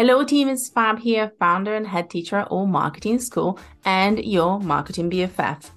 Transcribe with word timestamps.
Hello, 0.00 0.24
team. 0.24 0.48
It's 0.48 0.70
Fab 0.70 0.98
here, 0.98 1.30
founder 1.38 1.74
and 1.74 1.86
head 1.86 2.08
teacher 2.08 2.36
at 2.36 2.50
Alt 2.50 2.70
Marketing 2.70 3.18
School 3.18 3.58
and 3.84 4.18
your 4.24 4.58
marketing 4.58 5.10
BFF. 5.10 5.68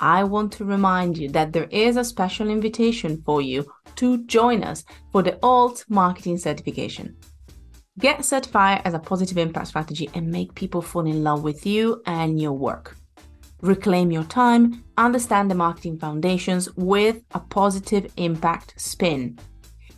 I 0.00 0.24
want 0.24 0.52
to 0.52 0.64
remind 0.64 1.18
you 1.18 1.28
that 1.32 1.52
there 1.52 1.68
is 1.70 1.98
a 1.98 2.02
special 2.02 2.48
invitation 2.48 3.20
for 3.26 3.42
you 3.42 3.70
to 3.96 4.24
join 4.24 4.64
us 4.64 4.86
for 5.12 5.22
the 5.22 5.38
Alt 5.42 5.84
Marketing 5.90 6.38
Certification. 6.38 7.14
Get 7.98 8.24
certified 8.24 8.80
as 8.86 8.94
a 8.94 8.98
positive 8.98 9.36
impact 9.36 9.68
strategy 9.68 10.08
and 10.14 10.30
make 10.30 10.54
people 10.54 10.80
fall 10.80 11.04
in 11.04 11.22
love 11.22 11.42
with 11.42 11.66
you 11.66 12.00
and 12.06 12.40
your 12.40 12.54
work. 12.54 12.96
Reclaim 13.60 14.10
your 14.10 14.24
time, 14.24 14.82
understand 14.96 15.50
the 15.50 15.54
marketing 15.54 15.98
foundations 15.98 16.74
with 16.76 17.22
a 17.32 17.40
positive 17.40 18.10
impact 18.16 18.80
spin. 18.80 19.38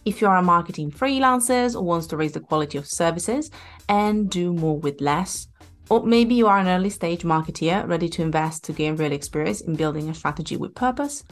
If 0.06 0.20
you 0.20 0.28
are 0.28 0.38
a 0.38 0.42
marketing 0.42 0.90
freelancer 0.90 1.74
or 1.74 1.82
wants 1.82 2.06
to 2.08 2.16
raise 2.16 2.32
the 2.32 2.40
quality 2.40 2.78
of 2.78 2.86
services 2.86 3.50
and 3.88 4.30
do 4.30 4.54
more 4.54 4.78
with 4.78 5.00
less, 5.00 5.46
or 5.90 6.04
maybe 6.04 6.34
you 6.34 6.46
are 6.46 6.58
an 6.58 6.68
early 6.68 6.88
stage 6.88 7.22
marketeer 7.22 7.86
ready 7.86 8.08
to 8.08 8.22
invest 8.22 8.64
to 8.64 8.72
gain 8.72 8.96
real 8.96 9.12
experience 9.12 9.60
in 9.60 9.74
building 9.74 10.08
a 10.08 10.14
strategy 10.14 10.56
with 10.56 10.74
purpose, 10.74 11.22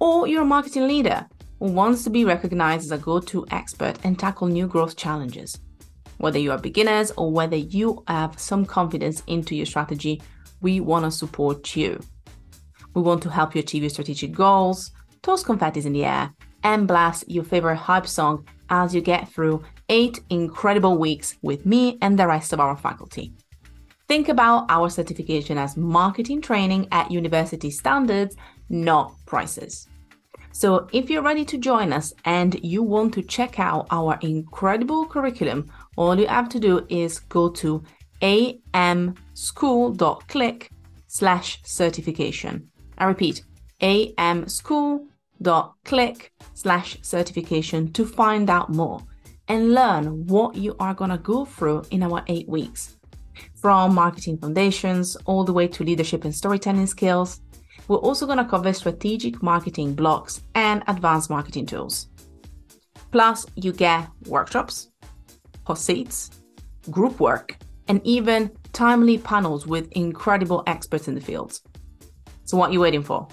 or 0.00 0.26
you're 0.26 0.42
a 0.42 0.44
marketing 0.44 0.86
leader 0.86 1.26
who 1.60 1.66
wants 1.72 2.04
to 2.04 2.10
be 2.10 2.26
recognized 2.26 2.84
as 2.84 2.90
a 2.90 2.98
go 2.98 3.20
to 3.20 3.46
expert 3.50 3.96
and 4.04 4.18
tackle 4.18 4.48
new 4.48 4.66
growth 4.66 4.96
challenges. 4.96 5.58
Whether 6.18 6.38
you 6.38 6.52
are 6.52 6.58
beginners 6.58 7.10
or 7.16 7.30
whether 7.30 7.56
you 7.56 8.04
have 8.06 8.38
some 8.38 8.66
confidence 8.66 9.22
into 9.28 9.56
your 9.56 9.66
strategy, 9.66 10.20
we 10.60 10.80
want 10.80 11.06
to 11.06 11.10
support 11.10 11.74
you. 11.74 12.00
We 12.94 13.00
want 13.00 13.22
to 13.22 13.30
help 13.30 13.54
you 13.54 13.60
achieve 13.60 13.82
your 13.82 13.90
strategic 13.90 14.32
goals, 14.32 14.90
toss 15.22 15.42
confetti 15.42 15.80
in 15.86 15.94
the 15.94 16.04
air, 16.04 16.34
and 16.64 16.88
blast 16.88 17.28
your 17.28 17.44
favorite 17.44 17.76
hype 17.76 18.06
song 18.06 18.46
as 18.70 18.94
you 18.94 19.00
get 19.00 19.28
through 19.28 19.62
eight 19.88 20.20
incredible 20.30 20.98
weeks 20.98 21.36
with 21.42 21.66
me 21.66 21.98
and 22.00 22.18
the 22.18 22.26
rest 22.26 22.52
of 22.52 22.60
our 22.60 22.76
faculty. 22.76 23.32
Think 24.08 24.28
about 24.28 24.66
our 24.68 24.90
certification 24.90 25.56
as 25.58 25.76
marketing 25.76 26.40
training 26.40 26.88
at 26.90 27.10
university 27.10 27.70
standards, 27.70 28.36
not 28.68 29.14
prices. 29.26 29.88
So, 30.52 30.88
if 30.92 31.10
you're 31.10 31.22
ready 31.22 31.44
to 31.46 31.58
join 31.58 31.92
us 31.92 32.12
and 32.24 32.54
you 32.62 32.82
want 32.82 33.14
to 33.14 33.22
check 33.22 33.58
out 33.58 33.88
our 33.90 34.18
incredible 34.20 35.06
curriculum, 35.06 35.70
all 35.96 36.18
you 36.18 36.28
have 36.28 36.48
to 36.50 36.60
do 36.60 36.86
is 36.88 37.18
go 37.18 37.48
to 37.50 37.82
amschool.click 38.22 40.70
slash 41.08 41.60
certification. 41.64 42.68
I 42.98 43.06
repeat, 43.06 43.42
amschool.click 43.80 45.13
slash 46.54 46.98
certification 47.02 47.92
to 47.92 48.04
find 48.04 48.50
out 48.50 48.70
more 48.70 49.00
and 49.48 49.74
learn 49.74 50.26
what 50.26 50.56
you 50.56 50.74
are 50.78 50.94
going 50.94 51.10
to 51.10 51.18
go 51.18 51.44
through 51.44 51.82
in 51.90 52.02
our 52.02 52.22
eight 52.28 52.48
weeks. 52.48 52.96
From 53.54 53.94
marketing 53.94 54.38
foundations 54.38 55.16
all 55.26 55.44
the 55.44 55.52
way 55.52 55.68
to 55.68 55.84
leadership 55.84 56.24
and 56.24 56.34
storytelling 56.34 56.86
skills, 56.86 57.40
we're 57.88 57.96
also 57.96 58.26
going 58.26 58.38
to 58.38 58.44
cover 58.44 58.72
strategic 58.72 59.42
marketing 59.42 59.94
blocks 59.94 60.42
and 60.54 60.82
advanced 60.86 61.30
marketing 61.30 61.66
tools. 61.66 62.08
Plus, 63.10 63.46
you 63.56 63.72
get 63.72 64.08
workshops, 64.26 64.90
hot 65.66 65.78
seats, 65.78 66.30
group 66.90 67.20
work, 67.20 67.58
and 67.88 68.00
even 68.04 68.50
timely 68.72 69.18
panels 69.18 69.66
with 69.66 69.90
incredible 69.92 70.62
experts 70.66 71.08
in 71.08 71.14
the 71.14 71.20
field. 71.20 71.60
So, 72.44 72.56
what 72.56 72.70
are 72.70 72.72
you 72.72 72.80
waiting 72.80 73.02
for? 73.02 73.28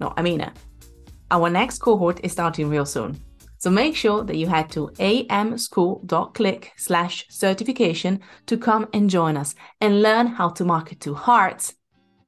No, 0.00 0.12
I 0.16 0.22
mean 0.22 0.40
it. 0.40 0.52
Our 1.28 1.50
next 1.50 1.78
cohort 1.78 2.20
is 2.22 2.30
starting 2.30 2.68
real 2.68 2.86
soon. 2.86 3.20
So 3.58 3.68
make 3.68 3.96
sure 3.96 4.22
that 4.22 4.36
you 4.36 4.46
head 4.46 4.70
to 4.70 4.88
amschool.click 4.98 6.72
slash 6.76 7.26
certification 7.28 8.20
to 8.46 8.56
come 8.56 8.86
and 8.92 9.10
join 9.10 9.36
us 9.36 9.56
and 9.80 10.02
learn 10.02 10.28
how 10.28 10.50
to 10.50 10.64
market 10.64 11.00
to 11.00 11.14
hearts, 11.14 11.74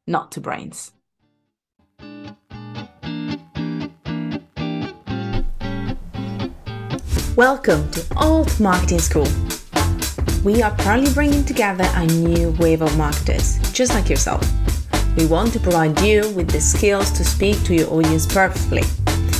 not 0.08 0.32
to 0.32 0.40
brains. 0.40 0.90
Welcome 7.36 7.88
to 7.92 8.04
Alt 8.16 8.58
Marketing 8.58 8.98
School. 8.98 9.28
We 10.42 10.60
are 10.60 10.74
proudly 10.78 11.12
bringing 11.14 11.44
together 11.44 11.88
a 11.94 12.04
new 12.06 12.50
wave 12.58 12.82
of 12.82 12.98
marketers, 12.98 13.58
just 13.72 13.94
like 13.94 14.10
yourself. 14.10 14.42
We 15.18 15.26
want 15.26 15.52
to 15.54 15.58
provide 15.58 16.00
you 16.00 16.30
with 16.30 16.48
the 16.48 16.60
skills 16.60 17.10
to 17.10 17.24
speak 17.24 17.60
to 17.64 17.74
your 17.74 17.92
audience 17.92 18.24
perfectly 18.24 18.84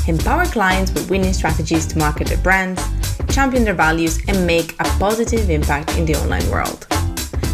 empower 0.09 0.45
clients 0.47 0.93
with 0.93 1.09
winning 1.09 1.33
strategies 1.33 1.87
to 1.87 1.99
market 1.99 2.27
their 2.27 2.39
brands, 2.39 2.83
champion 3.33 3.63
their 3.63 3.75
values, 3.75 4.19
and 4.27 4.45
make 4.45 4.73
a 4.81 4.85
positive 4.99 5.49
impact 5.51 5.97
in 5.97 6.05
the 6.05 6.17
online 6.17 6.51
world. 6.51 6.89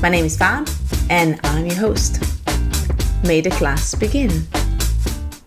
My 0.00 0.08
name 0.08 0.24
is 0.24 0.38
Fab, 0.38 0.66
and 1.10 1.38
I'm 1.44 1.66
your 1.66 1.74
host. 1.74 2.22
May 3.26 3.42
the 3.42 3.50
class 3.50 3.94
begin. 3.94 4.46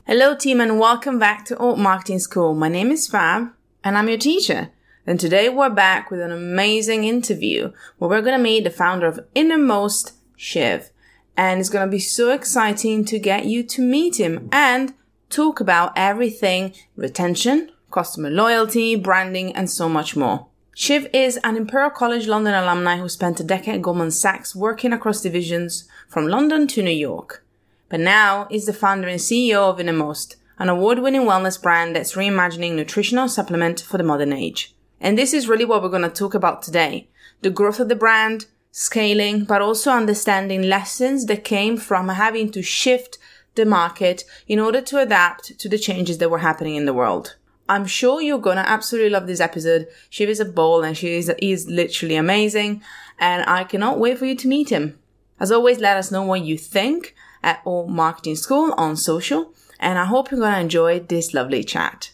Hello, 0.05 0.35
team, 0.35 0.61
and 0.61 0.79
welcome 0.79 1.17
back 1.17 1.45
to 1.45 1.57
Alt 1.57 1.79
Marketing 1.79 2.19
School. 2.19 2.53
My 2.53 2.69
name 2.69 2.91
is 2.91 3.07
Fab, 3.07 3.53
and 3.83 3.97
I'm 3.97 4.07
your 4.07 4.19
teacher. 4.19 4.69
And 5.07 5.19
today 5.19 5.49
we're 5.49 5.71
back 5.71 6.11
with 6.11 6.19
an 6.19 6.31
amazing 6.31 7.05
interview 7.05 7.71
where 7.97 8.09
we're 8.09 8.21
going 8.21 8.37
to 8.37 8.43
meet 8.43 8.65
the 8.65 8.69
founder 8.69 9.07
of 9.07 9.19
Innermost, 9.33 10.11
Shiv. 10.35 10.91
And 11.37 11.59
it's 11.59 11.69
going 11.69 11.87
to 11.87 11.91
be 11.91 11.99
so 11.99 12.31
exciting 12.31 13.05
to 13.05 13.19
get 13.19 13.45
you 13.45 13.61
to 13.63 13.81
meet 13.81 14.19
him 14.19 14.49
and 14.51 14.95
talk 15.29 15.59
about 15.59 15.93
everything 15.95 16.73
retention, 16.95 17.71
customer 17.91 18.31
loyalty, 18.31 18.95
branding, 18.95 19.55
and 19.55 19.69
so 19.69 19.87
much 19.87 20.15
more. 20.15 20.47
Shiv 20.73 21.07
is 21.13 21.37
an 21.43 21.55
Imperial 21.55 21.89
College 21.89 22.27
London 22.27 22.53
alumni 22.53 22.97
who 22.97 23.07
spent 23.07 23.39
a 23.39 23.43
decade 23.43 23.75
at 23.75 23.81
Goldman 23.81 24.11
Sachs 24.11 24.55
working 24.55 24.93
across 24.93 25.21
divisions 25.21 25.87
from 26.07 26.27
London 26.27 26.67
to 26.67 26.83
New 26.83 26.91
York. 26.91 27.43
But 27.89 27.99
now 27.99 28.47
is 28.51 28.65
the 28.65 28.73
founder 28.73 29.07
and 29.07 29.19
CEO 29.19 29.69
of 29.69 29.79
Innermost, 29.79 30.35
an 30.59 30.69
award-winning 30.69 31.21
wellness 31.21 31.61
brand 31.61 31.95
that's 31.95 32.13
reimagining 32.13 32.73
nutritional 32.73 33.29
supplement 33.29 33.79
for 33.81 33.97
the 33.97 34.03
modern 34.03 34.33
age. 34.33 34.75
And 34.99 35.17
this 35.17 35.33
is 35.33 35.47
really 35.47 35.65
what 35.65 35.81
we're 35.81 35.89
going 35.89 36.01
to 36.01 36.09
talk 36.09 36.33
about 36.33 36.63
today. 36.63 37.07
The 37.41 37.51
growth 37.51 37.79
of 37.79 37.89
the 37.89 37.95
brand, 37.95 38.47
scaling, 38.77 39.43
but 39.43 39.59
also 39.59 39.89
understanding 39.89 40.61
lessons 40.61 41.25
that 41.25 41.43
came 41.43 41.77
from 41.77 42.09
having 42.09 42.51
to 42.51 42.61
shift 42.61 43.17
the 43.55 43.65
market 43.65 44.23
in 44.47 44.59
order 44.59 44.81
to 44.81 44.99
adapt 44.99 45.57
to 45.57 45.67
the 45.67 45.79
changes 45.79 46.19
that 46.19 46.29
were 46.29 46.37
happening 46.37 46.75
in 46.75 46.85
the 46.85 46.93
world. 46.93 47.35
I'm 47.67 47.87
sure 47.87 48.21
you're 48.21 48.37
gonna 48.37 48.63
absolutely 48.67 49.09
love 49.09 49.25
this 49.25 49.39
episode. 49.39 49.87
She 50.11 50.25
is 50.25 50.39
a 50.39 50.45
ball 50.45 50.83
and 50.83 50.95
she 50.95 51.15
is, 51.15 51.31
is 51.39 51.67
literally 51.67 52.17
amazing 52.17 52.83
and 53.17 53.43
I 53.49 53.63
cannot 53.63 53.97
wait 53.97 54.19
for 54.19 54.25
you 54.25 54.35
to 54.35 54.47
meet 54.47 54.69
him. 54.69 54.99
As 55.39 55.51
always, 55.51 55.79
let 55.79 55.97
us 55.97 56.11
know 56.11 56.21
what 56.21 56.41
you 56.41 56.55
think 56.55 57.15
at 57.41 57.63
Alt 57.65 57.89
Marketing 57.89 58.35
School 58.35 58.75
on 58.77 58.95
social 58.95 59.55
and 59.79 59.97
I 59.97 60.05
hope 60.05 60.29
you're 60.29 60.39
gonna 60.39 60.59
enjoy 60.59 60.99
this 60.99 61.33
lovely 61.33 61.63
chat. 61.63 62.11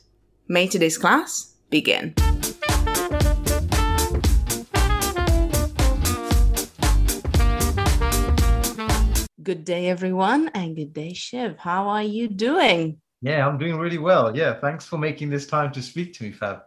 May 0.48 0.68
today's 0.68 0.98
class 0.98 1.56
begin. 1.70 2.16
Good 9.44 9.66
day, 9.66 9.90
everyone, 9.90 10.50
and 10.54 10.74
good 10.74 10.94
day, 10.94 11.12
Shiv. 11.12 11.58
How 11.58 11.90
are 11.90 12.04
you 12.04 12.30
doing? 12.30 13.02
Yeah, 13.22 13.46
I'm 13.46 13.58
doing 13.58 13.78
really 13.78 13.98
well. 13.98 14.34
Yeah, 14.34 14.54
thanks 14.54 14.86
for 14.86 14.98
making 14.98 15.32
this 15.32 15.46
time 15.46 15.74
to 15.74 15.82
speak 15.82 16.14
to 16.14 16.24
me, 16.24 16.32
Fab. 16.32 16.60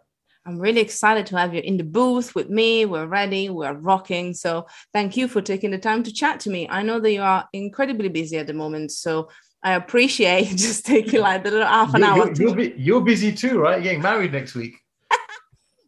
I'm 0.45 0.59
really 0.59 0.81
excited 0.81 1.25
to 1.27 1.37
have 1.37 1.55
you 1.55 1.61
in 1.61 1.77
the 1.77 1.83
booth 1.83 2.35
with 2.35 2.49
me. 2.51 2.85
We're 2.85 3.07
ready, 3.07 3.49
we're 3.49 3.73
rocking. 3.73 4.35
So, 4.35 4.67
thank 4.93 5.17
you 5.17 5.27
for 5.27 5.41
taking 5.41 5.71
the 5.71 5.79
time 5.79 6.03
to 6.03 6.13
chat 6.13 6.39
to 6.41 6.51
me. 6.51 6.67
I 6.69 6.83
know 6.83 6.99
that 6.99 7.11
you 7.11 7.21
are 7.21 7.49
incredibly 7.51 8.09
busy 8.09 8.37
at 8.37 8.45
the 8.45 8.53
moment, 8.53 8.91
so 8.91 9.29
I 9.63 9.73
appreciate 9.73 10.45
just 10.55 10.85
taking 10.85 11.21
like 11.21 11.43
the 11.43 11.51
little 11.51 11.65
half 11.65 11.95
an 11.95 12.01
you're, 12.01 12.09
hour. 12.09 12.17
You're, 12.27 12.35
you're, 12.35 12.55
be, 12.55 12.73
you're 12.77 13.01
busy 13.01 13.31
too, 13.31 13.59
right? 13.59 13.77
You're 13.77 13.83
getting 13.83 14.01
married 14.03 14.33
next 14.33 14.53
week. 14.53 14.75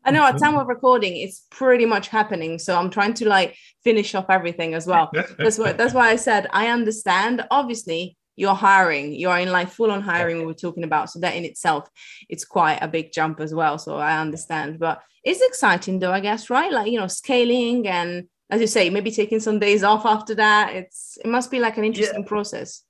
I 0.09 0.11
know 0.11 0.25
at 0.25 0.39
time 0.39 0.57
of 0.57 0.67
recording, 0.67 1.17
it's 1.17 1.45
pretty 1.51 1.85
much 1.85 2.07
happening. 2.07 2.57
So 2.57 2.75
I'm 2.75 2.89
trying 2.89 3.13
to 3.15 3.29
like 3.29 3.55
finish 3.83 4.15
off 4.15 4.25
everything 4.29 4.73
as 4.73 4.87
well. 4.87 5.11
that's 5.37 5.59
what 5.59 5.77
that's 5.77 5.93
why 5.93 6.09
I 6.09 6.15
said 6.15 6.47
I 6.51 6.69
understand. 6.69 7.45
Obviously, 7.51 8.17
you're 8.35 8.55
hiring, 8.55 9.13
you're 9.13 9.37
in 9.37 9.51
like 9.51 9.69
full 9.69 9.91
on 9.91 10.01
hiring. 10.01 10.39
We 10.39 10.47
were 10.47 10.55
talking 10.55 10.83
about, 10.83 11.11
so 11.11 11.19
that 11.19 11.35
in 11.35 11.45
itself, 11.45 11.87
it's 12.27 12.43
quite 12.43 12.79
a 12.81 12.87
big 12.87 13.11
jump 13.11 13.39
as 13.39 13.53
well. 13.53 13.77
So 13.77 13.97
I 13.97 14.19
understand, 14.19 14.79
but 14.79 14.99
it's 15.23 15.41
exciting 15.41 15.99
though, 15.99 16.11
I 16.11 16.21
guess, 16.21 16.49
right? 16.49 16.71
Like 16.71 16.91
you 16.91 16.99
know, 16.99 17.07
scaling 17.07 17.87
and 17.87 18.27
as 18.49 18.61
you 18.61 18.67
say, 18.67 18.89
maybe 18.89 19.11
taking 19.11 19.39
some 19.39 19.59
days 19.59 19.83
off 19.83 20.07
after 20.07 20.33
that. 20.35 20.75
It's 20.75 21.19
it 21.23 21.27
must 21.27 21.51
be 21.51 21.59
like 21.59 21.77
an 21.77 21.83
interesting 21.83 22.23
yeah. 22.23 22.27
process. 22.27 22.83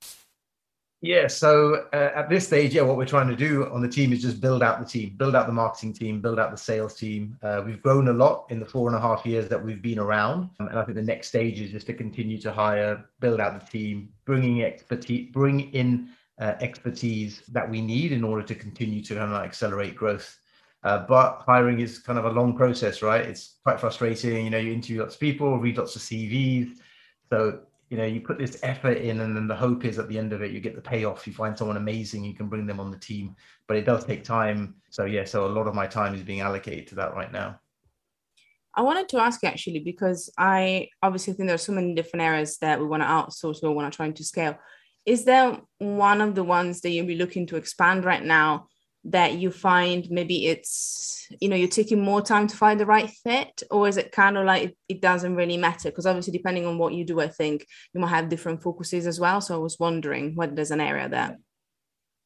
Yeah. 1.01 1.27
So 1.27 1.87
uh, 1.93 2.11
at 2.13 2.29
this 2.29 2.45
stage, 2.47 2.75
yeah, 2.75 2.81
what 2.81 2.97
we're 2.97 3.05
trying 3.05 3.29
to 3.29 3.35
do 3.35 3.65
on 3.71 3.81
the 3.81 3.87
team 3.87 4.11
is 4.11 4.21
just 4.21 4.41
build 4.41 4.61
out 4.61 4.79
the 4.79 4.85
team, 4.85 5.15
build 5.15 5.33
out 5.33 5.47
the 5.47 5.53
marketing 5.53 5.93
team, 5.93 6.19
build 6.19 6.39
out 6.39 6.51
the 6.51 6.57
sales 6.57 6.95
team. 6.95 7.37
Uh, 7.41 7.63
we've 7.65 7.81
grown 7.81 8.09
a 8.09 8.13
lot 8.13 8.47
in 8.49 8.59
the 8.59 8.65
four 8.65 8.89
and 8.89 8.97
a 8.97 8.99
half 8.99 9.25
years 9.25 9.47
that 9.47 9.63
we've 9.63 9.81
been 9.81 9.97
around, 9.99 10.49
um, 10.59 10.67
and 10.67 10.77
I 10.77 10.83
think 10.83 10.95
the 10.97 11.01
next 11.01 11.29
stage 11.29 11.61
is 11.61 11.71
just 11.71 11.87
to 11.87 11.93
continue 11.93 12.37
to 12.41 12.51
hire, 12.51 13.05
build 13.21 13.39
out 13.39 13.57
the 13.57 13.65
team, 13.65 14.09
bringing 14.25 14.61
expertise, 14.63 15.31
bring 15.31 15.71
in 15.71 16.09
uh, 16.41 16.55
expertise 16.59 17.43
that 17.47 17.69
we 17.69 17.79
need 17.81 18.11
in 18.11 18.23
order 18.23 18.43
to 18.43 18.55
continue 18.55 19.01
to 19.03 19.15
kind 19.15 19.33
of 19.33 19.41
accelerate 19.41 19.95
growth. 19.95 20.37
Uh, 20.83 21.05
but 21.07 21.43
hiring 21.45 21.79
is 21.79 21.99
kind 21.99 22.19
of 22.19 22.25
a 22.25 22.29
long 22.29 22.55
process, 22.55 23.01
right? 23.01 23.21
It's 23.21 23.55
quite 23.63 23.79
frustrating. 23.79 24.45
You 24.45 24.49
know, 24.49 24.57
you 24.57 24.73
interview 24.73 25.01
lots 25.01 25.15
of 25.15 25.21
people, 25.21 25.59
read 25.59 25.77
lots 25.77 25.95
of 25.95 26.01
CVs. 26.01 26.77
So, 27.29 27.61
you 27.89 27.97
know, 27.97 28.05
you 28.05 28.21
put 28.21 28.37
this 28.37 28.59
effort 28.63 28.97
in, 28.97 29.19
and 29.19 29.35
then 29.35 29.47
the 29.47 29.55
hope 29.55 29.83
is 29.83 29.97
at 29.97 30.07
the 30.07 30.17
end 30.17 30.31
of 30.31 30.41
it, 30.41 30.51
you 30.51 30.59
get 30.59 30.75
the 30.75 30.81
payoff. 30.81 31.25
You 31.25 31.33
find 31.33 31.57
someone 31.57 31.77
amazing, 31.77 32.23
you 32.23 32.35
can 32.35 32.47
bring 32.47 32.67
them 32.67 32.79
on 32.79 32.91
the 32.91 32.99
team. 32.99 33.35
But 33.67 33.77
it 33.77 33.85
does 33.85 34.05
take 34.05 34.23
time. 34.23 34.75
So, 34.89 35.05
yeah, 35.05 35.25
so 35.25 35.45
a 35.45 35.47
lot 35.47 35.67
of 35.67 35.73
my 35.73 35.87
time 35.87 36.13
is 36.13 36.21
being 36.21 36.41
allocated 36.41 36.87
to 36.87 36.95
that 36.95 37.15
right 37.15 37.31
now. 37.31 37.59
I 38.75 38.83
wanted 38.83 39.09
to 39.09 39.17
ask 39.19 39.41
you 39.41 39.49
actually, 39.49 39.79
because 39.79 40.31
I 40.37 40.89
obviously 41.01 41.33
think 41.33 41.47
there 41.47 41.55
are 41.55 41.57
so 41.57 41.73
many 41.73 41.95
different 41.95 42.23
areas 42.23 42.59
that 42.59 42.79
we 42.79 42.85
want 42.85 43.01
to 43.01 43.07
outsource 43.07 43.63
or 43.63 43.71
want 43.71 43.91
to 43.91 43.95
try 43.95 44.09
to 44.09 44.23
scale. 44.23 44.57
Is 45.05 45.25
there 45.25 45.57
one 45.79 46.21
of 46.21 46.35
the 46.35 46.43
ones 46.43 46.81
that 46.81 46.91
you'll 46.91 47.07
be 47.07 47.15
looking 47.15 47.47
to 47.47 47.55
expand 47.55 48.05
right 48.05 48.23
now 48.23 48.67
that 49.05 49.35
you 49.35 49.49
find 49.49 50.09
maybe 50.09 50.47
it's 50.47 51.27
you 51.39 51.47
know 51.47 51.55
you're 51.55 51.69
taking 51.69 52.01
more 52.01 52.21
time 52.21 52.47
to 52.47 52.57
find 52.57 52.79
the 52.79 52.85
right 52.85 53.09
fit 53.09 53.63
or 53.71 53.87
is 53.87 53.97
it 53.97 54.11
kind 54.11 54.37
of 54.37 54.45
like 54.45 54.63
it, 54.63 54.77
it 54.89 55.01
doesn't 55.01 55.35
really 55.35 55.57
matter? 55.57 55.89
Because 55.89 56.05
obviously 56.05 56.33
depending 56.33 56.65
on 56.65 56.77
what 56.77 56.93
you 56.93 57.05
do 57.05 57.21
i 57.21 57.27
think 57.27 57.65
you 57.93 58.01
might 58.01 58.09
have 58.09 58.29
different 58.29 58.61
focuses 58.61 59.07
as 59.07 59.19
well. 59.19 59.41
So 59.41 59.55
i 59.55 59.57
was 59.57 59.79
wondering 59.79 60.35
whether 60.35 60.53
there's 60.53 60.71
an 60.71 60.81
area 60.81 61.07
there. 61.07 61.37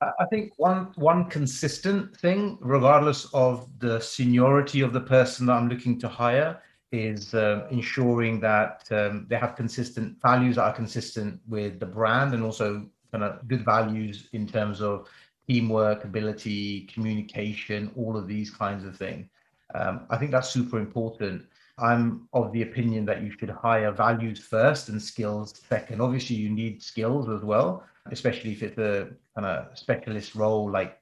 I 0.01 0.25
think 0.29 0.53
one 0.57 0.91
one 0.95 1.29
consistent 1.29 2.17
thing 2.17 2.57
regardless 2.59 3.27
of 3.33 3.69
the 3.79 3.99
seniority 3.99 4.81
of 4.81 4.91
the 4.91 4.99
person 4.99 5.45
that 5.45 5.53
i'm 5.53 5.69
looking 5.69 5.97
to 5.99 6.09
hire 6.09 6.61
is 6.91 7.33
uh, 7.33 7.67
ensuring 7.71 8.39
that 8.39 8.83
um, 8.91 9.25
they 9.27 9.35
have 9.35 9.55
consistent 9.55 10.15
values 10.21 10.57
that 10.57 10.63
are 10.63 10.73
consistent 10.73 11.39
with 11.47 11.79
the 11.79 11.85
brand 11.85 12.35
and 12.35 12.43
also 12.43 12.85
kind 13.11 13.23
of 13.23 13.47
good 13.47 13.65
values 13.65 14.29
in 14.33 14.47
terms 14.47 14.79
of 14.79 15.07
teamwork, 15.47 16.03
ability, 16.03 16.81
communication, 16.93 17.91
all 17.95 18.17
of 18.17 18.27
these 18.27 18.49
kinds 18.49 18.85
of 18.85 18.95
things. 18.95 19.27
Um, 19.75 20.05
I 20.09 20.17
think 20.17 20.31
that's 20.31 20.49
super 20.49 20.79
important. 20.79 21.45
I'm 21.77 22.27
of 22.33 22.51
the 22.53 22.61
opinion 22.61 23.05
that 23.05 23.23
you 23.23 23.31
should 23.31 23.49
hire 23.49 23.91
values 23.91 24.39
first 24.39 24.89
and 24.89 25.01
skills 25.01 25.53
second. 25.67 26.01
Obviously, 26.01 26.35
you 26.35 26.49
need 26.49 26.83
skills 26.83 27.29
as 27.29 27.41
well, 27.43 27.83
especially 28.11 28.51
if 28.51 28.61
it's 28.61 28.77
a 28.77 29.09
kind 29.35 29.47
of 29.47 29.77
specialist 29.77 30.35
role 30.35 30.69
like 30.69 30.99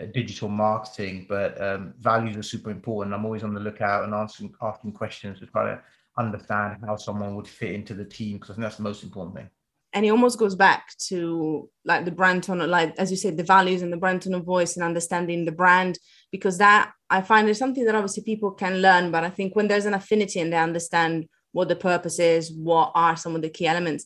uh, 0.00 0.06
digital 0.14 0.48
marketing. 0.48 1.26
But 1.28 1.60
um, 1.60 1.92
values 1.98 2.36
are 2.38 2.42
super 2.42 2.70
important. 2.70 3.14
I'm 3.14 3.26
always 3.26 3.44
on 3.44 3.52
the 3.52 3.60
lookout 3.60 4.04
and 4.04 4.14
asking 4.14 4.54
asking 4.62 4.92
questions 4.92 5.38
to 5.40 5.46
try 5.46 5.64
to 5.64 5.82
understand 6.18 6.78
how 6.86 6.96
someone 6.96 7.36
would 7.36 7.46
fit 7.46 7.72
into 7.72 7.92
the 7.92 8.04
team 8.04 8.38
because 8.38 8.50
I 8.50 8.54
think 8.54 8.62
that's 8.62 8.76
the 8.76 8.82
most 8.82 9.02
important 9.02 9.36
thing 9.36 9.50
and 9.96 10.04
it 10.04 10.10
almost 10.10 10.38
goes 10.38 10.54
back 10.54 10.92
to 10.98 11.70
like 11.86 12.04
the 12.04 12.10
brand 12.10 12.42
tone 12.42 12.58
like 12.70 12.94
as 12.98 13.10
you 13.10 13.16
said 13.16 13.36
the 13.36 13.42
values 13.42 13.80
and 13.80 13.90
the 13.90 13.96
brand 13.96 14.20
tone 14.20 14.34
of 14.34 14.44
voice 14.44 14.76
and 14.76 14.84
understanding 14.84 15.46
the 15.46 15.52
brand 15.52 15.98
because 16.30 16.58
that 16.58 16.92
i 17.08 17.22
find 17.22 17.48
is 17.48 17.58
something 17.58 17.86
that 17.86 17.94
obviously 17.94 18.22
people 18.22 18.50
can 18.50 18.82
learn 18.82 19.10
but 19.10 19.24
i 19.24 19.30
think 19.30 19.56
when 19.56 19.66
there's 19.66 19.86
an 19.86 19.94
affinity 19.94 20.38
and 20.38 20.52
they 20.52 20.58
understand 20.58 21.26
what 21.52 21.68
the 21.68 21.74
purpose 21.74 22.18
is 22.18 22.52
what 22.52 22.92
are 22.94 23.16
some 23.16 23.34
of 23.34 23.40
the 23.40 23.48
key 23.48 23.66
elements 23.66 24.04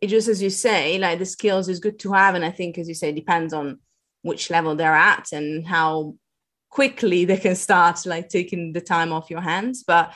it 0.00 0.06
just 0.06 0.28
as 0.28 0.40
you 0.40 0.48
say 0.48 0.96
like 0.98 1.18
the 1.18 1.26
skills 1.26 1.68
is 1.68 1.80
good 1.80 1.98
to 1.98 2.12
have 2.12 2.36
and 2.36 2.44
i 2.44 2.50
think 2.50 2.78
as 2.78 2.86
you 2.86 2.94
say 2.94 3.10
depends 3.10 3.52
on 3.52 3.80
which 4.22 4.48
level 4.48 4.76
they're 4.76 4.94
at 4.94 5.32
and 5.32 5.66
how 5.66 6.14
quickly 6.70 7.24
they 7.24 7.36
can 7.36 7.56
start 7.56 8.06
like 8.06 8.28
taking 8.28 8.72
the 8.72 8.80
time 8.80 9.12
off 9.12 9.28
your 9.28 9.40
hands 9.40 9.82
but 9.84 10.14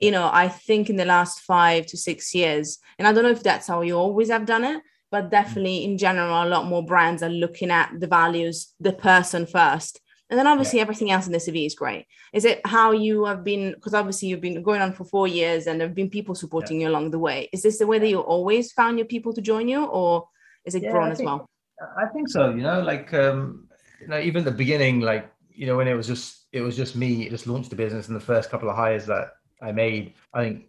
you 0.00 0.10
know, 0.10 0.30
I 0.32 0.48
think 0.48 0.90
in 0.90 0.96
the 0.96 1.04
last 1.04 1.40
five 1.40 1.86
to 1.86 1.96
six 1.96 2.34
years, 2.34 2.78
and 2.98 3.06
I 3.06 3.12
don't 3.12 3.24
know 3.24 3.30
if 3.30 3.42
that's 3.42 3.66
how 3.66 3.82
you 3.82 3.96
always 3.96 4.30
have 4.30 4.46
done 4.46 4.64
it, 4.64 4.82
but 5.10 5.30
definitely 5.30 5.84
in 5.84 5.98
general, 5.98 6.44
a 6.44 6.46
lot 6.48 6.66
more 6.66 6.84
brands 6.84 7.22
are 7.22 7.30
looking 7.30 7.70
at 7.70 7.92
the 7.98 8.06
values, 8.06 8.74
the 8.78 8.92
person 8.92 9.46
first. 9.46 10.00
And 10.30 10.38
then 10.38 10.46
obviously 10.46 10.78
yeah. 10.78 10.82
everything 10.82 11.10
else 11.10 11.26
in 11.26 11.32
the 11.32 11.38
CV 11.38 11.64
is 11.64 11.74
great. 11.74 12.06
Is 12.34 12.44
it 12.44 12.60
how 12.66 12.92
you 12.92 13.24
have 13.24 13.44
been? 13.44 13.72
Because 13.72 13.94
obviously 13.94 14.28
you've 14.28 14.42
been 14.42 14.62
going 14.62 14.82
on 14.82 14.92
for 14.92 15.04
four 15.04 15.26
years 15.26 15.66
and 15.66 15.80
there 15.80 15.88
have 15.88 15.94
been 15.94 16.10
people 16.10 16.34
supporting 16.34 16.80
yeah. 16.80 16.88
you 16.88 16.92
along 16.92 17.10
the 17.12 17.18
way. 17.18 17.48
Is 17.52 17.62
this 17.62 17.78
the 17.78 17.86
way 17.86 17.98
that 17.98 18.08
you 18.08 18.20
always 18.20 18.72
found 18.72 18.98
your 18.98 19.06
people 19.06 19.32
to 19.32 19.40
join 19.40 19.68
you, 19.68 19.86
or 19.86 20.28
is 20.66 20.74
it 20.74 20.82
yeah, 20.82 20.90
grown 20.90 21.10
as 21.10 21.22
well? 21.22 21.48
I 21.96 22.06
think 22.12 22.28
so. 22.28 22.50
You 22.50 22.62
know, 22.62 22.82
like 22.82 23.14
um, 23.14 23.68
you 24.02 24.08
know, 24.08 24.20
even 24.20 24.44
the 24.44 24.50
beginning, 24.50 25.00
like 25.00 25.32
you 25.50 25.66
know, 25.66 25.78
when 25.78 25.88
it 25.88 25.94
was 25.94 26.06
just 26.06 26.46
it 26.52 26.60
was 26.60 26.76
just 26.76 26.94
me, 26.94 27.26
it 27.26 27.30
just 27.30 27.46
launched 27.46 27.70
the 27.70 27.76
business, 27.76 28.08
and 28.08 28.16
the 28.16 28.20
first 28.20 28.50
couple 28.50 28.68
of 28.68 28.76
hires 28.76 29.06
that 29.06 29.30
I 29.60 29.72
made. 29.72 30.14
I 30.32 30.44
think, 30.44 30.64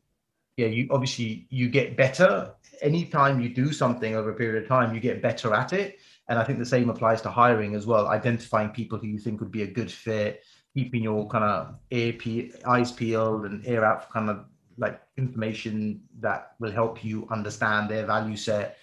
yeah, 0.58 0.68
you 0.68 0.88
obviously 0.92 1.48
you 1.50 1.70
get 1.70 1.96
better 1.96 2.54
anytime 2.82 3.42
you 3.42 3.50
do 3.50 3.72
something 3.72 4.16
over 4.16 4.32
a 4.32 4.36
period 4.36 4.64
of 4.64 4.70
time, 4.70 4.94
you 4.94 5.00
get 5.00 5.22
better 5.22 5.54
at 5.54 5.74
it. 5.74 6.00
And 6.28 6.38
I 6.38 6.44
think 6.44 6.60
the 6.60 6.66
same 6.66 6.90
applies 6.90 7.22
to 7.24 7.30
hiring 7.30 7.76
as 7.76 7.86
well. 7.86 8.08
Identifying 8.08 8.70
people 8.70 8.98
who 8.98 9.08
you 9.08 9.18
think 9.18 9.40
would 9.40 9.52
be 9.52 9.64
a 9.64 9.68
good 9.68 9.92
fit, 9.92 10.44
keeping 10.74 11.04
your 11.04 11.28
kind 11.28 11.44
of 11.44 11.76
ear 11.92 12.14
pe- 12.14 12.52
eyes 12.66 12.92
peeled 12.92 13.46
and 13.46 13.66
ear 13.66 13.84
out 13.84 14.06
for 14.06 14.14
kind 14.14 14.30
of 14.30 14.46
like 14.78 15.02
information 15.18 16.02
that 16.20 16.54
will 16.60 16.72
help 16.72 17.04
you 17.04 17.28
understand 17.32 17.90
their 17.90 18.06
value 18.06 18.38
set. 18.38 18.78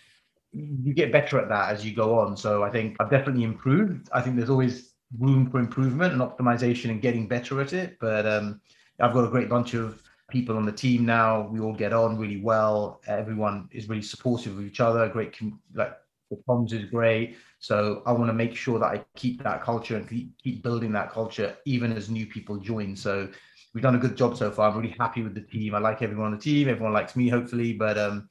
You 0.53 0.93
get 0.93 1.12
better 1.12 1.38
at 1.38 1.49
that 1.49 1.70
as 1.70 1.85
you 1.85 1.94
go 1.94 2.19
on. 2.19 2.37
So 2.37 2.62
I 2.62 2.70
think 2.70 2.97
I've 3.00 3.11
definitely 3.11 3.44
improved. 3.44 4.08
I 4.12 4.20
think 4.20 4.37
there's 4.37 4.50
always 4.50 4.94
room 5.19 5.49
for 5.50 5.61
improvement 5.61 6.12
and 6.12 6.23
optimization 6.23 6.91
and 6.91 7.00
getting 7.00 7.29
better 7.29 7.61
at 7.61 7.73
it. 7.73 7.97
But 8.00 8.26
um, 8.26 8.61
I've 9.00 9.12
got 9.12 9.25
a 9.25 9.31
great 9.31 9.48
bunch 9.48 9.75
of 9.75 10.02
people 10.31 10.56
on 10.56 10.66
the 10.66 10.72
team 10.72 11.04
now. 11.04 11.48
We 11.48 11.60
all 11.60 11.75
get 11.75 11.93
on 11.93 12.19
really 12.19 12.40
well. 12.40 13.00
Everyone 13.06 13.69
is 13.70 13.88
really 13.88 14.02
supportive 14.02 14.58
of 14.58 14.64
each 14.64 14.81
other. 14.81 15.08
Great, 15.08 15.37
like 15.75 15.96
the 16.31 16.37
comms 16.48 16.72
is 16.72 16.90
great. 16.90 17.37
So 17.58 18.02
I 18.06 18.12
want 18.12 18.28
to 18.28 18.34
make 18.34 18.54
sure 18.56 18.78
that 18.78 18.87
I 18.87 19.04
keep 19.14 19.43
that 19.43 19.62
culture 19.62 19.96
and 19.96 20.08
keep, 20.08 20.62
building 20.62 20.93
that 20.93 21.10
culture 21.10 21.56
even 21.64 21.93
as 21.93 22.10
new 22.10 22.26
people 22.26 22.56
join. 22.56 22.96
So 22.96 23.28
we've 23.75 23.82
done 23.82 23.94
a 23.94 23.98
good 23.98 24.16
job 24.16 24.37
so 24.37 24.50
far. 24.50 24.70
I'm 24.70 24.76
really 24.76 24.96
happy 24.98 25.22
with 25.22 25.34
the 25.34 25.40
team. 25.40 25.75
I 25.75 25.78
like 25.78 26.02
everyone 26.02 26.26
on 26.26 26.32
the 26.32 26.43
team. 26.43 26.69
Everyone 26.69 26.93
likes 26.93 27.16
me, 27.16 27.28
hopefully. 27.28 27.72
But 27.72 27.98
um, 27.98 28.28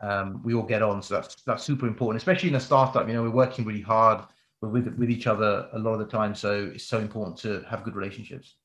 um, 0.00 0.42
we 0.44 0.54
all 0.54 0.62
get 0.62 0.82
on. 0.82 1.02
So 1.02 1.14
that's 1.14 1.36
that's 1.42 1.64
super 1.64 1.86
important, 1.86 2.20
especially 2.20 2.50
in 2.50 2.54
a 2.56 2.60
startup. 2.60 3.06
You 3.08 3.14
know, 3.14 3.22
we're 3.22 3.30
working 3.30 3.64
really 3.64 3.80
hard. 3.80 4.24
We're 4.60 4.68
with 4.68 4.94
with 4.96 5.10
each 5.10 5.26
other 5.26 5.68
a 5.72 5.78
lot 5.78 5.92
of 5.94 6.00
the 6.00 6.06
time. 6.06 6.34
So 6.34 6.70
it's 6.74 6.84
so 6.84 6.98
important 6.98 7.38
to 7.38 7.64
have 7.68 7.84
good 7.84 7.96
relationships. 7.96 8.56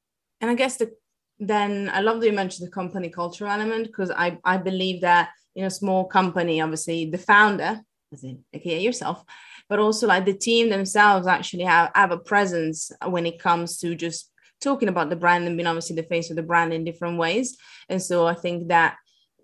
And 0.41 0.51
I 0.51 0.55
guess 0.55 0.77
the 0.77 0.93
then 1.39 1.89
I 1.93 2.01
love 2.01 2.19
that 2.19 2.27
you 2.27 2.33
mentioned 2.33 2.67
the 2.67 2.71
company 2.71 3.09
culture 3.09 3.47
element 3.47 3.87
because 3.87 4.11
I, 4.11 4.37
I 4.43 4.57
believe 4.57 5.01
that 5.01 5.29
in 5.55 5.65
a 5.65 5.69
small 5.69 6.05
company, 6.05 6.61
obviously 6.61 7.09
the 7.09 7.17
founder, 7.17 7.81
as 8.11 8.23
in 8.23 8.43
aka 8.53 8.79
yourself, 8.79 9.23
but 9.69 9.79
also 9.79 10.07
like 10.07 10.25
the 10.25 10.33
team 10.33 10.69
themselves 10.69 11.27
actually 11.27 11.63
have, 11.63 11.91
have 11.95 12.11
a 12.11 12.17
presence 12.17 12.91
when 13.05 13.25
it 13.25 13.39
comes 13.39 13.77
to 13.79 13.95
just 13.95 14.31
talking 14.61 14.87
about 14.87 15.09
the 15.09 15.15
brand 15.15 15.45
and 15.45 15.57
being 15.57 15.67
obviously 15.67 15.95
the 15.95 16.03
face 16.03 16.29
of 16.29 16.35
the 16.35 16.43
brand 16.43 16.73
in 16.73 16.85
different 16.85 17.17
ways. 17.17 17.57
And 17.89 18.01
so 18.01 18.25
I 18.25 18.33
think 18.33 18.69
that 18.69 18.95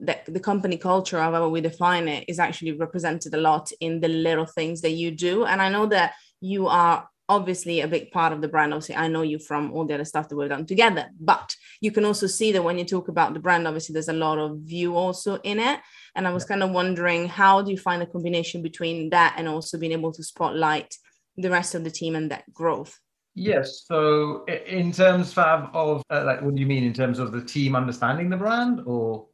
that 0.02 0.26
the 0.26 0.40
company 0.40 0.78
culture, 0.78 1.20
however 1.20 1.50
we 1.50 1.60
define 1.60 2.08
it, 2.08 2.24
is 2.30 2.40
actually 2.40 2.72
represented 2.72 3.34
a 3.34 3.38
lot 3.38 3.70
in 3.82 4.00
the 4.00 4.08
little 4.08 4.46
things 4.46 4.80
that 4.82 4.92
you 4.92 5.12
do. 5.12 5.44
And 5.44 5.62
I 5.62 5.68
know 5.68 5.88
that 5.88 6.14
you 6.40 6.68
are 6.68 7.10
obviously 7.30 7.80
a 7.80 7.88
big 7.88 8.12
part 8.12 8.34
of 8.34 8.42
the 8.42 8.48
brand. 8.48 8.74
Obviously, 8.74 8.96
I 8.96 9.08
know 9.08 9.22
you 9.22 9.40
from 9.40 9.72
all 9.72 9.86
the 9.86 9.94
other 9.94 10.04
stuff 10.04 10.28
that 10.28 10.36
we've 10.36 10.50
done 10.50 10.66
together, 10.66 11.06
but 11.20 11.56
you 11.80 11.92
can 11.92 12.04
also 12.04 12.28
see 12.28 12.52
that 12.52 12.64
when 12.64 12.78
you 12.78 12.84
talk 12.84 13.08
about 13.08 13.34
the 13.34 13.40
brand, 13.40 13.68
obviously 13.68 13.94
there's 13.94 14.10
a 14.10 14.14
lot 14.14 14.40
of 14.40 14.58
view 14.58 14.98
also 14.98 15.36
in 15.44 15.60
it. 15.60 15.80
And 16.16 16.28
I 16.28 16.34
was 16.34 16.44
kind 16.44 16.64
of 16.64 16.72
wondering 16.72 17.30
how 17.30 17.62
do 17.62 17.72
you 17.72 17.78
find 17.78 18.02
the 18.02 18.08
combination 18.08 18.62
between 18.62 19.12
that 19.12 19.36
and 19.38 19.48
also 19.48 19.78
being 19.78 19.94
able 19.94 20.12
to 20.14 20.24
spotlight 20.24 20.96
the 21.38 21.52
rest 21.52 21.76
of 21.76 21.84
the 21.84 21.92
team 21.92 22.16
and 22.16 22.32
that 22.32 22.52
growth? 22.52 23.00
Yes. 23.36 23.86
So, 23.86 24.44
in 24.46 24.92
terms, 24.92 25.32
Fab, 25.32 25.70
of 25.74 26.04
uh, 26.10 26.24
like, 26.26 26.42
what 26.42 26.56
do 26.56 26.60
you 26.60 26.68
mean 26.68 26.84
in 26.84 26.94
terms 26.94 27.20
of 27.20 27.32
the 27.32 27.42
team 27.42 27.76
understanding 27.76 28.30
the 28.30 28.36
brand, 28.36 28.82
or 28.86 29.28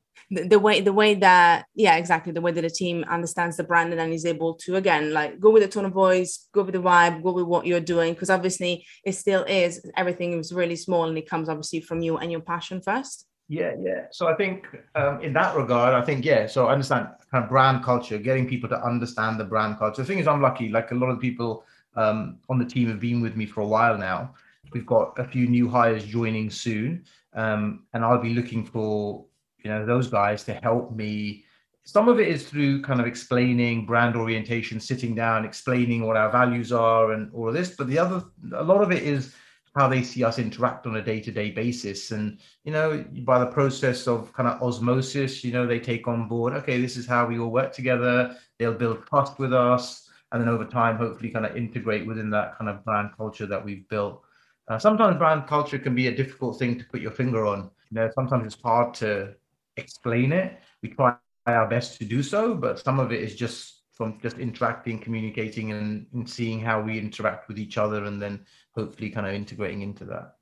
the, 0.43 0.59
way 0.59 0.81
the 0.81 0.93
way 0.93 1.15
that 1.15 1.65
yeah 1.75 1.95
exactly. 1.95 2.31
The 2.31 2.41
way 2.41 2.51
that 2.51 2.61
the 2.61 2.69
team 2.69 3.03
understands 3.09 3.57
the 3.57 3.63
brand 3.63 3.91
and 3.91 3.99
then 3.99 4.11
is 4.11 4.25
able 4.25 4.55
to 4.65 4.75
again 4.75 5.13
like 5.13 5.39
go 5.39 5.49
with 5.49 5.63
the 5.63 5.69
tone 5.69 5.85
of 5.85 5.93
voice 5.93 6.47
go 6.53 6.63
with 6.63 6.73
the 6.73 6.81
vibe 6.81 7.23
go 7.23 7.31
with 7.31 7.45
what 7.45 7.65
you're 7.65 7.79
doing. 7.79 8.13
Because 8.13 8.29
obviously 8.29 8.85
it 9.03 9.13
still 9.13 9.43
is 9.43 9.85
everything 9.95 10.39
is 10.39 10.53
really 10.53 10.75
small 10.75 11.05
and 11.07 11.17
it 11.17 11.29
comes 11.29 11.49
obviously 11.49 11.81
from 11.81 12.01
you 12.01 12.17
and 12.17 12.31
your 12.31 12.41
passion 12.41 12.81
first. 12.81 13.25
Yeah 13.47 13.73
yeah. 13.79 14.05
So 14.11 14.27
i 14.27 14.35
think 14.35 14.65
um, 14.95 15.21
in 15.21 15.33
that 15.33 15.55
regard 15.55 15.93
i 15.93 16.01
think 16.01 16.25
yeah 16.25 16.47
so 16.47 16.67
i 16.67 16.73
understand 16.73 17.07
kind 17.31 17.43
of 17.43 17.49
brand 17.49 17.83
culture 17.83 18.17
getting 18.17 18.47
people 18.47 18.69
to 18.69 18.83
understand 18.83 19.39
the 19.39 19.45
brand 19.45 19.77
culture. 19.77 20.01
The 20.01 20.07
thing 20.07 20.19
is 20.19 20.27
i'm 20.27 20.41
lucky. 20.41 20.69
Like 20.69 20.91
a 20.91 20.95
lot 20.95 21.09
of 21.09 21.19
people 21.19 21.63
um, 21.95 22.39
on 22.49 22.59
the 22.59 22.65
team 22.65 22.89
have 22.89 22.99
been 22.99 23.21
with 23.21 23.37
me 23.37 23.45
for 23.45 23.61
a 23.61 23.67
while 23.67 23.97
now. 23.97 24.33
We've 24.73 24.85
got 24.85 25.17
a 25.17 25.23
few 25.23 25.47
new 25.47 25.69
hires 25.69 26.03
joining 26.03 26.49
soon 26.49 27.05
um, 27.35 27.83
and 27.93 28.03
i'll 28.03 28.21
be 28.21 28.33
looking 28.33 28.65
for 28.65 29.25
you 29.65 29.71
know 29.71 29.83
those 29.83 30.07
guys 30.07 30.43
to 30.43 30.53
help 30.53 30.91
me. 30.95 31.43
Some 31.83 32.07
of 32.07 32.19
it 32.19 32.27
is 32.27 32.47
through 32.47 32.83
kind 32.83 33.01
of 33.01 33.07
explaining 33.07 33.85
brand 33.85 34.15
orientation 34.15 34.79
sitting 34.79 35.15
down 35.15 35.43
explaining 35.43 36.05
what 36.05 36.17
our 36.17 36.31
values 36.31 36.71
are 36.71 37.11
and 37.11 37.33
all 37.33 37.47
of 37.47 37.53
this 37.53 37.75
but 37.75 37.87
the 37.87 37.99
other 37.99 38.23
a 38.53 38.63
lot 38.63 38.81
of 38.81 38.91
it 38.91 39.03
is 39.03 39.35
how 39.75 39.87
they 39.87 40.01
see 40.01 40.23
us 40.23 40.39
interact 40.39 40.87
on 40.87 40.95
a 40.95 41.01
day-to-day 41.01 41.51
basis. 41.51 42.11
And 42.11 42.39
you 42.63 42.71
know 42.71 43.03
by 43.23 43.39
the 43.39 43.47
process 43.47 44.07
of 44.07 44.31
kind 44.33 44.47
of 44.47 44.61
osmosis 44.61 45.43
you 45.43 45.51
know 45.51 45.65
they 45.65 45.79
take 45.79 46.07
on 46.07 46.27
board 46.27 46.53
okay 46.53 46.79
this 46.79 46.95
is 46.95 47.07
how 47.07 47.25
we 47.25 47.39
all 47.39 47.51
work 47.51 47.73
together. 47.73 48.37
They'll 48.59 48.73
build 48.73 49.05
trust 49.07 49.39
with 49.39 49.53
us 49.53 50.09
and 50.31 50.41
then 50.41 50.49
over 50.49 50.65
time 50.65 50.97
hopefully 50.97 51.31
kind 51.31 51.45
of 51.45 51.57
integrate 51.57 52.05
within 52.05 52.29
that 52.31 52.55
kind 52.57 52.69
of 52.69 52.85
brand 52.85 53.09
culture 53.17 53.47
that 53.47 53.63
we've 53.65 53.87
built. 53.89 54.21
Uh, 54.67 54.79
sometimes 54.79 55.17
brand 55.17 55.47
culture 55.47 55.79
can 55.79 55.95
be 55.95 56.07
a 56.07 56.15
difficult 56.15 56.57
thing 56.59 56.77
to 56.77 56.85
put 56.85 57.01
your 57.01 57.11
finger 57.11 57.45
on. 57.45 57.69
You 57.91 57.95
know, 57.95 58.09
sometimes 58.15 58.45
it's 58.51 58.61
hard 58.61 58.93
to 58.95 59.35
explain 59.77 60.31
it. 60.31 60.59
We 60.81 60.89
try 60.89 61.15
our 61.47 61.67
best 61.67 61.97
to 61.99 62.05
do 62.05 62.23
so, 62.23 62.55
but 62.55 62.79
some 62.79 62.99
of 62.99 63.11
it 63.11 63.21
is 63.21 63.35
just 63.35 63.83
from 63.93 64.19
just 64.21 64.37
interacting, 64.37 64.99
communicating, 64.99 65.71
and, 65.71 66.05
and 66.13 66.29
seeing 66.29 66.59
how 66.59 66.81
we 66.81 66.99
interact 66.99 67.47
with 67.47 67.57
each 67.57 67.77
other, 67.77 68.05
and 68.05 68.21
then 68.21 68.45
hopefully 68.75 69.09
kind 69.09 69.25
of 69.27 69.33
integrating 69.33 69.81
into 69.81 70.05
that. 70.05 70.35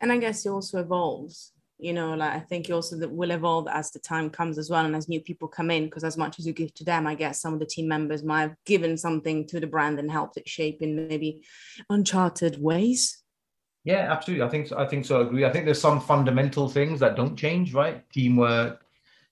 And 0.00 0.12
I 0.12 0.18
guess 0.18 0.46
it 0.46 0.50
also 0.50 0.78
evolves 0.78 1.52
you 1.78 1.92
know 1.92 2.14
like 2.14 2.32
i 2.32 2.40
think 2.40 2.68
it 2.68 2.72
also 2.72 2.96
that 2.96 3.10
will 3.10 3.30
evolve 3.30 3.68
as 3.68 3.90
the 3.90 3.98
time 3.98 4.30
comes 4.30 4.58
as 4.58 4.70
well 4.70 4.84
and 4.84 4.96
as 4.96 5.08
new 5.08 5.20
people 5.20 5.46
come 5.46 5.70
in 5.70 5.84
because 5.84 6.04
as 6.04 6.16
much 6.16 6.38
as 6.38 6.46
you 6.46 6.52
give 6.52 6.72
to 6.74 6.84
them 6.84 7.06
i 7.06 7.14
guess 7.14 7.40
some 7.40 7.52
of 7.52 7.60
the 7.60 7.66
team 7.66 7.86
members 7.86 8.22
might 8.22 8.42
have 8.42 8.56
given 8.64 8.96
something 8.96 9.46
to 9.46 9.60
the 9.60 9.66
brand 9.66 9.98
and 9.98 10.10
helped 10.10 10.36
it 10.36 10.48
shape 10.48 10.80
in 10.80 11.08
maybe 11.08 11.42
uncharted 11.90 12.60
ways 12.60 13.22
yeah 13.86 14.12
absolutely. 14.12 14.44
I 14.44 14.50
think 14.50 14.66
so, 14.68 14.78
i 14.78 14.86
think 14.86 15.06
so 15.06 15.20
i 15.20 15.22
agree. 15.22 15.44
I 15.44 15.50
think 15.50 15.64
there's 15.64 15.80
some 15.80 16.00
fundamental 16.00 16.68
things 16.68 17.00
that 17.00 17.16
don't 17.16 17.36
change 17.36 17.72
right? 17.72 18.08
Teamwork 18.10 18.82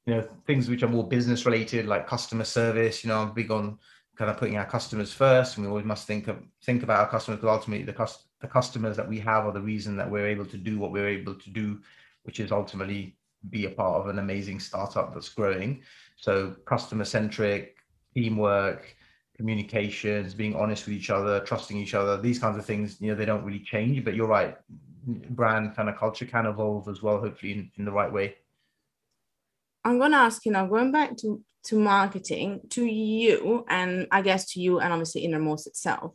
you 0.07 0.15
know 0.15 0.29
things 0.47 0.69
which 0.69 0.83
are 0.83 0.89
more 0.89 1.07
business 1.07 1.45
related 1.45 1.87
like 1.87 2.07
customer 2.07 2.45
service 2.45 3.03
you 3.03 3.09
know 3.09 3.21
i'm 3.23 3.33
big 3.33 3.51
on 3.51 3.79
kind 4.17 4.31
of 4.31 4.37
putting 4.37 4.59
our 4.59 4.67
customers 4.67 5.15
first 5.15 5.57
and 5.57 5.65
we 5.65 5.71
always 5.71 5.87
must 5.87 6.07
think 6.07 6.29
of 6.29 6.37
think 6.63 6.83
about 6.83 7.01
our 7.01 7.09
customers 7.09 7.41
because 7.41 7.57
ultimately 7.59 7.87
the, 7.87 8.17
the 8.43 8.47
customers 8.47 8.99
that 8.99 9.09
we 9.09 9.19
have 9.19 9.47
are 9.47 9.53
the 9.53 9.61
reason 9.61 9.97
that 9.97 10.11
we're 10.11 10.27
able 10.27 10.45
to 10.45 10.59
do 10.59 10.79
what 10.79 10.93
we're 10.93 11.09
able 11.09 11.35
to 11.35 11.51
do 11.51 11.81
which 12.25 12.39
is 12.41 12.53
ultimately 12.53 13.17
be 13.51 13.67
a 13.67 13.71
part 13.71 14.01
of 14.01 14.09
an 14.09 14.19
amazing 14.19 14.61
startup 14.61 15.15
that's 15.15 15.29
growing. 15.29 15.83
So 16.17 16.57
customer 16.65 17.05
centric, 17.05 17.77
teamwork, 18.15 18.97
communications, 19.37 20.35
being 20.35 20.55
honest 20.55 20.87
with 20.87 20.95
each 20.95 21.11
other, 21.11 21.41
trusting 21.41 21.77
each 21.77 21.95
other, 21.95 22.21
these 22.21 22.39
kinds 22.39 22.57
of 22.57 22.65
things, 22.65 23.01
you 23.01 23.09
know, 23.09 23.15
they 23.15 23.25
don't 23.25 23.45
really 23.45 23.61
change. 23.61 24.05
But 24.05 24.15
you're 24.15 24.29
right, 24.29 24.57
brand 25.07 25.75
kind 25.75 25.89
of 25.89 25.97
culture 25.97 26.27
can 26.27 26.47
evolve 26.47 26.89
as 26.89 27.03
well, 27.03 27.19
hopefully 27.19 27.53
in, 27.53 27.71
in 27.77 27.85
the 27.85 27.93
right 27.93 28.13
way. 28.13 28.37
I'm 29.85 29.99
gonna 29.99 30.17
ask 30.17 30.47
you 30.47 30.53
now, 30.53 30.67
going 30.67 30.93
back 30.93 31.17
to 31.19 31.43
to 31.65 31.79
marketing, 31.79 32.61
to 32.71 32.85
you, 32.85 33.65
and 33.69 34.07
I 34.11 34.23
guess 34.23 34.53
to 34.53 34.61
you 34.61 34.81
and 34.81 34.93
obviously 34.93 35.23
Innermost 35.23 35.67
itself, 35.67 36.15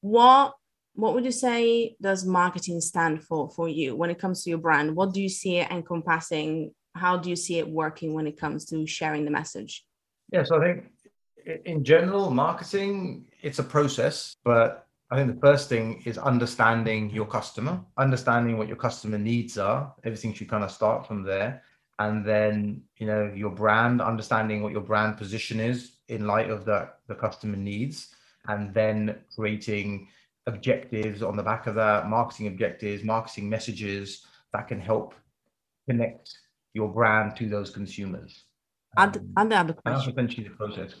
what 0.00 0.54
what 0.94 1.14
would 1.14 1.24
you 1.24 1.32
say 1.32 1.96
does 2.00 2.24
marketing 2.24 2.80
stand 2.80 3.22
for 3.22 3.48
for 3.50 3.68
you 3.68 3.94
when 3.96 4.10
it 4.10 4.18
comes 4.18 4.42
to 4.42 4.50
your 4.50 4.58
brand 4.58 4.94
what 4.94 5.12
do 5.12 5.22
you 5.22 5.28
see 5.28 5.58
it 5.58 5.70
encompassing 5.70 6.72
how 6.94 7.16
do 7.16 7.30
you 7.30 7.36
see 7.36 7.58
it 7.58 7.68
working 7.68 8.12
when 8.14 8.26
it 8.26 8.38
comes 8.38 8.64
to 8.64 8.86
sharing 8.86 9.24
the 9.24 9.30
message 9.30 9.86
yeah 10.32 10.42
so 10.42 10.60
i 10.60 10.64
think 10.64 10.84
in 11.64 11.84
general 11.84 12.30
marketing 12.30 13.26
it's 13.42 13.58
a 13.58 13.62
process 13.62 14.34
but 14.44 14.86
i 15.10 15.16
think 15.16 15.32
the 15.34 15.40
first 15.40 15.68
thing 15.68 16.02
is 16.04 16.18
understanding 16.18 17.10
your 17.10 17.26
customer 17.26 17.80
understanding 17.98 18.58
what 18.58 18.68
your 18.68 18.76
customer 18.76 19.18
needs 19.18 19.58
are 19.58 19.94
everything 20.04 20.32
should 20.32 20.48
kind 20.48 20.64
of 20.64 20.70
start 20.70 21.06
from 21.06 21.22
there 21.22 21.62
and 21.98 22.24
then 22.24 22.82
you 22.98 23.06
know 23.06 23.30
your 23.34 23.50
brand 23.50 24.00
understanding 24.00 24.62
what 24.62 24.72
your 24.72 24.82
brand 24.82 25.16
position 25.16 25.60
is 25.60 25.92
in 26.08 26.26
light 26.26 26.50
of 26.50 26.64
the 26.64 26.88
the 27.08 27.14
customer 27.14 27.56
needs 27.56 28.14
and 28.48 28.72
then 28.74 29.16
creating 29.34 30.08
objectives 30.46 31.22
on 31.22 31.36
the 31.36 31.42
back 31.42 31.66
of 31.66 31.74
that, 31.76 32.08
marketing 32.08 32.46
objectives, 32.46 33.02
marketing 33.02 33.48
messages 33.48 34.26
that 34.52 34.68
can 34.68 34.80
help 34.80 35.14
connect 35.88 36.30
your 36.74 36.88
brand 36.88 37.36
to 37.36 37.48
those 37.48 37.70
consumers. 37.70 38.44
And, 38.96 39.16
um, 39.16 39.32
and 39.36 39.52
the 39.52 39.56
other 39.56 39.72
question. 39.74 39.98
That's 39.98 40.08
essentially 40.08 40.48
the 40.48 40.54
process. 40.54 40.94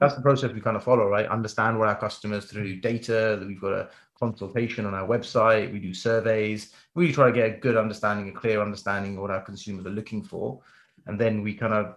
That's 0.00 0.14
the 0.14 0.22
process 0.22 0.52
we 0.52 0.60
kind 0.60 0.76
of 0.76 0.84
follow, 0.84 1.08
right? 1.08 1.26
Understand 1.26 1.78
what 1.78 1.88
our 1.88 1.98
customers 1.98 2.44
through 2.44 2.80
data, 2.80 3.42
we've 3.46 3.60
got 3.60 3.72
a 3.72 3.88
consultation 4.18 4.86
on 4.86 4.94
our 4.94 5.06
website, 5.06 5.72
we 5.72 5.80
do 5.80 5.92
surveys, 5.92 6.72
we 6.94 7.12
try 7.12 7.26
to 7.26 7.32
get 7.32 7.50
a 7.50 7.58
good 7.58 7.76
understanding, 7.76 8.28
a 8.28 8.32
clear 8.32 8.62
understanding 8.62 9.16
of 9.16 9.22
what 9.22 9.30
our 9.30 9.40
consumers 9.40 9.86
are 9.86 9.90
looking 9.90 10.22
for. 10.22 10.60
And 11.06 11.20
then 11.20 11.42
we 11.42 11.54
kind 11.54 11.74
of 11.74 11.96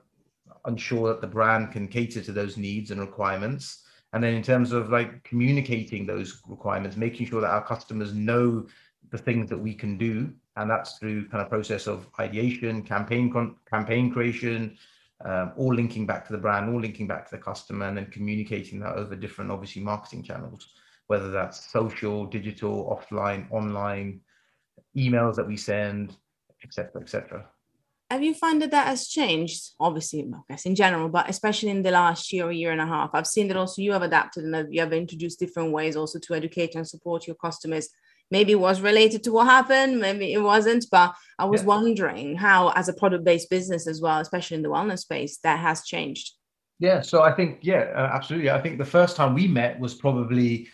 ensure 0.68 1.10
that 1.10 1.22
the 1.22 1.28
brand 1.28 1.72
can 1.72 1.88
cater 1.88 2.22
to 2.22 2.32
those 2.32 2.58
needs 2.58 2.92
and 2.92 3.00
requirements 3.00 3.84
and 4.14 4.24
then 4.24 4.34
in 4.34 4.44
terms 4.44 4.72
of 4.72 4.90
like 4.90 5.24
communicating 5.24 6.06
those 6.06 6.42
requirements 6.48 6.98
making 6.98 7.26
sure 7.26 7.42
that 7.42 7.50
our 7.50 7.66
customers 7.66 8.14
know 8.14 8.66
the 9.12 9.18
things 9.18 9.50
that 9.50 9.58
we 9.58 9.74
can 9.74 9.98
do 9.98 10.32
and 10.58 10.70
that's 10.70 10.98
through 10.98 11.28
kind 11.30 11.42
of 11.42 11.50
process 11.50 11.88
of 11.88 12.08
ideation 12.20 12.82
campaign 12.84 13.32
con- 13.32 13.56
campaign 13.70 14.12
creation 14.12 14.78
um, 15.26 15.54
all 15.58 15.74
linking 15.74 16.06
back 16.06 16.26
to 16.26 16.34
the 16.34 16.38
brand 16.38 16.70
all 16.74 16.80
linking 16.80 17.08
back 17.08 17.26
to 17.30 17.36
the 17.36 17.42
customer 17.42 17.88
and 17.88 17.98
then 17.98 18.06
communicating 18.08 18.80
that 18.80 18.96
over 18.96 19.16
different 19.16 19.52
obviously 19.52 19.82
marketing 19.82 20.24
channels 20.24 20.70
whether 21.08 21.32
that's 21.32 21.72
social 21.72 22.26
digital 22.26 22.86
offline 22.96 23.50
online 23.52 24.22
emails 24.96 25.36
that 25.36 25.48
we 25.48 25.58
send 25.58 26.16
etc 26.64 27.02
etc 27.02 27.46
have 28.10 28.24
you 28.24 28.34
found 28.34 28.62
that 28.62 28.72
that 28.72 28.88
has 28.88 29.08
changed? 29.08 29.70
Obviously 29.80 30.22
i 30.22 30.40
guess 30.50 30.66
in 30.66 30.76
general 30.76 31.10
but 31.10 31.30
especially 31.30 31.70
in 31.70 31.82
the 31.82 31.92
last 31.92 32.32
year 32.34 32.46
or 32.46 32.52
year 32.52 32.72
and 32.72 32.82
a 32.82 32.86
half 32.86 33.10
i've 33.14 33.28
seen 33.28 33.48
that 33.48 33.58
also 33.58 33.82
you 33.82 33.92
have 33.94 34.02
adapted 34.02 34.44
and 34.44 34.74
you 34.74 34.82
have 34.82 34.94
introduced 34.94 35.40
different 35.40 35.72
ways 35.72 35.96
also 35.96 36.20
to 36.20 36.34
educate 36.34 36.76
and 36.76 36.88
support 36.88 37.28
your 37.28 37.36
customers 37.36 37.90
maybe 38.32 38.52
it 38.54 38.60
was 38.60 38.82
related 38.82 39.24
to 39.24 39.32
what 39.32 39.46
happened 39.46 40.00
maybe 40.00 40.34
it 40.34 40.42
wasn't 40.42 40.86
but 40.92 41.14
i 41.38 41.46
was 41.46 41.62
yeah. 41.62 41.68
wondering 41.68 42.36
how 42.36 42.70
as 42.70 42.90
a 42.90 42.94
product 42.94 43.24
based 43.24 43.50
business 43.50 43.88
as 43.88 44.02
well 44.02 44.20
especially 44.20 44.56
in 44.56 44.64
the 44.64 44.70
wellness 44.70 45.00
space 45.00 45.38
that 45.44 45.60
has 45.60 45.84
changed 45.84 46.34
yeah 46.80 47.02
so 47.02 47.22
i 47.22 47.32
think 47.32 47.60
yeah 47.62 47.92
uh, 47.96 48.10
absolutely 48.14 48.50
i 48.50 48.60
think 48.60 48.78
the 48.78 48.86
first 48.86 49.16
time 49.16 49.34
we 49.34 49.48
met 49.48 49.80
was 49.80 49.94
probably 49.94 50.68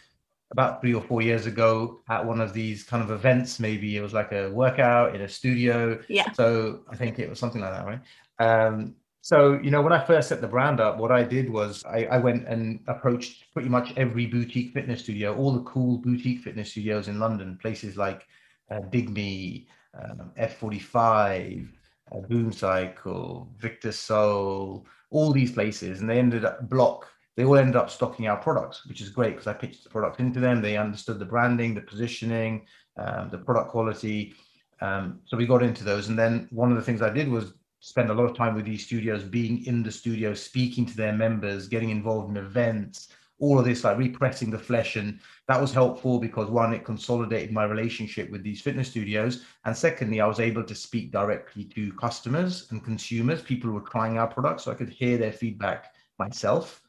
about 0.52 0.82
three 0.82 0.94
or 0.94 1.02
four 1.02 1.22
years 1.22 1.46
ago 1.46 2.02
at 2.10 2.26
one 2.26 2.40
of 2.40 2.54
these 2.54 2.84
kind 2.84 3.04
of 3.04 3.12
events. 3.12 3.60
Maybe 3.60 3.98
it 3.98 4.02
was 4.02 4.14
like 4.14 4.32
a 4.32 4.50
workout 4.50 5.14
in 5.14 5.22
a 5.22 5.28
studio. 5.28 6.00
Yeah. 6.08 6.32
So 6.32 6.82
I 6.90 6.96
think 6.96 7.20
it 7.20 7.30
was 7.30 7.40
something 7.40 7.62
like 7.62 7.74
that, 7.74 7.86
right? 7.86 8.00
Um, 8.40 8.96
so 9.28 9.60
you 9.62 9.72
know, 9.72 9.82
when 9.82 9.92
I 9.92 10.02
first 10.02 10.30
set 10.30 10.40
the 10.40 10.48
brand 10.48 10.80
up, 10.80 11.00
what 11.00 11.12
I 11.12 11.22
did 11.22 11.50
was 11.50 11.84
I, 11.84 12.06
I 12.06 12.18
went 12.18 12.48
and 12.48 12.80
approached 12.88 13.52
pretty 13.52 13.68
much 13.68 13.92
every 13.98 14.26
boutique 14.26 14.72
fitness 14.72 15.02
studio, 15.02 15.36
all 15.36 15.52
the 15.52 15.64
cool 15.64 15.98
boutique 15.98 16.40
fitness 16.40 16.72
studios 16.72 17.10
in 17.10 17.20
London, 17.20 17.60
places 17.62 17.98
like 17.98 18.26
uh, 18.72 18.80
Digme, 18.90 19.68
um, 20.02 20.32
F45, 20.40 21.68
uh, 22.14 22.20
Boom 22.30 22.54
Cycle, 22.54 23.52
Victor 23.58 23.92
Soul, 23.92 24.86
all 25.10 25.34
these 25.34 25.52
places, 25.52 26.00
and 26.00 26.10
they 26.10 26.20
ended 26.20 26.46
up 26.46 26.70
block 26.70 27.06
they 27.36 27.44
all 27.44 27.58
ended 27.58 27.76
up 27.76 27.90
stocking 27.90 28.28
our 28.28 28.38
products, 28.38 28.86
which 28.88 29.02
is 29.02 29.10
great 29.10 29.34
because 29.34 29.46
I 29.46 29.54
pitched 29.54 29.84
the 29.84 29.92
product 29.92 30.22
into 30.22 30.40
them. 30.40 30.60
They 30.60 30.78
understood 30.78 31.20
the 31.20 31.26
branding, 31.26 31.76
the 31.76 31.82
positioning, 31.82 32.66
um, 32.98 33.30
the 33.30 33.38
product 33.38 33.70
quality. 33.70 34.34
Um, 34.82 35.20
so 35.26 35.36
we 35.36 35.46
got 35.46 35.62
into 35.62 35.84
those. 35.84 36.08
And 36.08 36.18
then 36.18 36.48
one 36.50 36.72
of 36.72 36.78
the 36.78 36.84
things 36.84 37.04
I 37.04 37.12
did 37.12 37.30
was 37.30 37.54
spend 37.80 38.10
a 38.10 38.14
lot 38.14 38.30
of 38.30 38.36
time 38.36 38.56
with 38.56 38.66
these 38.66 38.86
studios, 38.86 39.24
being 39.24 39.66
in 39.66 39.84
the 39.84 39.92
studio, 39.92 40.34
speaking 40.34 40.86
to 40.86 40.98
their 40.98 41.14
members, 41.14 41.68
getting 41.68 41.90
involved 41.90 42.30
in 42.30 42.38
events, 42.38 43.10
all 43.40 43.60
of 43.60 43.66
this, 43.66 43.84
like 43.84 43.98
repressing 43.98 44.50
the 44.50 44.58
flesh. 44.58 44.96
And 44.96 45.20
that 45.48 45.62
was 45.62 45.72
helpful 45.72 46.20
because 46.20 46.50
one, 46.50 46.74
it 46.74 46.84
consolidated 46.84 47.52
my 47.52 47.66
relationship 47.66 48.32
with 48.32 48.44
these 48.44 48.62
fitness 48.62 48.90
studios. 48.90 49.44
And 49.66 49.78
secondly, 49.78 50.22
I 50.22 50.28
was 50.28 50.40
able 50.40 50.64
to 50.64 50.76
speak 50.76 51.12
directly 51.12 51.66
to 51.66 51.94
customers 51.94 52.68
and 52.72 52.84
consumers, 52.84 53.42
people 53.42 53.70
who 53.70 53.76
were 53.76 53.90
trying 53.90 54.18
our 54.18 54.28
products. 54.28 54.64
So 54.64 54.72
I 54.72 54.76
could 54.76 54.90
hear 54.90 55.18
their 55.18 55.32
feedback 55.32 55.94
myself 56.18 56.82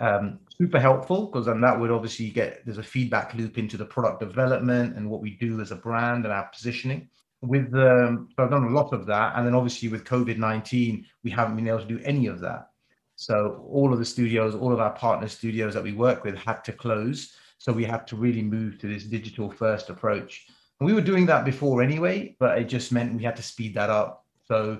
um, 0.00 0.38
super 0.56 0.80
helpful 0.80 1.26
because 1.26 1.46
then 1.46 1.60
that 1.60 1.78
would 1.78 1.90
obviously 1.90 2.30
get 2.30 2.64
there's 2.64 2.78
a 2.78 2.82
feedback 2.82 3.34
loop 3.34 3.58
into 3.58 3.76
the 3.76 3.84
product 3.84 4.20
development 4.20 4.96
and 4.96 5.08
what 5.08 5.20
we 5.20 5.30
do 5.36 5.60
as 5.60 5.72
a 5.72 5.76
brand 5.76 6.24
and 6.24 6.32
our 6.32 6.48
positioning 6.48 7.08
with 7.42 7.74
um, 7.74 8.28
so 8.34 8.44
I've 8.44 8.50
done 8.50 8.64
a 8.64 8.70
lot 8.70 8.92
of 8.92 9.06
that. 9.06 9.34
And 9.36 9.46
then 9.46 9.54
obviously 9.54 9.88
with 9.88 10.04
COVID-19 10.04 11.04
we 11.24 11.30
haven't 11.30 11.56
been 11.56 11.68
able 11.68 11.80
to 11.80 11.86
do 11.86 12.00
any 12.04 12.26
of 12.26 12.40
that. 12.40 12.70
So 13.16 13.66
all 13.68 13.92
of 13.92 13.98
the 13.98 14.04
studios 14.04 14.54
all 14.54 14.72
of 14.72 14.80
our 14.80 14.92
partner 14.92 15.28
studios 15.28 15.74
that 15.74 15.82
we 15.82 15.92
work 15.92 16.24
with 16.24 16.36
had 16.36 16.64
to 16.64 16.72
close. 16.72 17.34
So 17.58 17.72
we 17.72 17.84
had 17.84 18.06
to 18.08 18.16
really 18.16 18.42
move 18.42 18.78
to 18.78 18.88
this 18.88 19.04
digital 19.04 19.50
first 19.50 19.90
approach. 19.90 20.46
And 20.78 20.86
we 20.86 20.94
were 20.94 21.00
doing 21.00 21.26
that 21.26 21.44
before 21.44 21.82
anyway 21.82 22.36
but 22.38 22.58
it 22.58 22.64
just 22.64 22.92
meant 22.92 23.16
we 23.16 23.24
had 23.24 23.36
to 23.36 23.42
speed 23.42 23.74
that 23.74 23.90
up. 23.90 24.24
So 24.46 24.78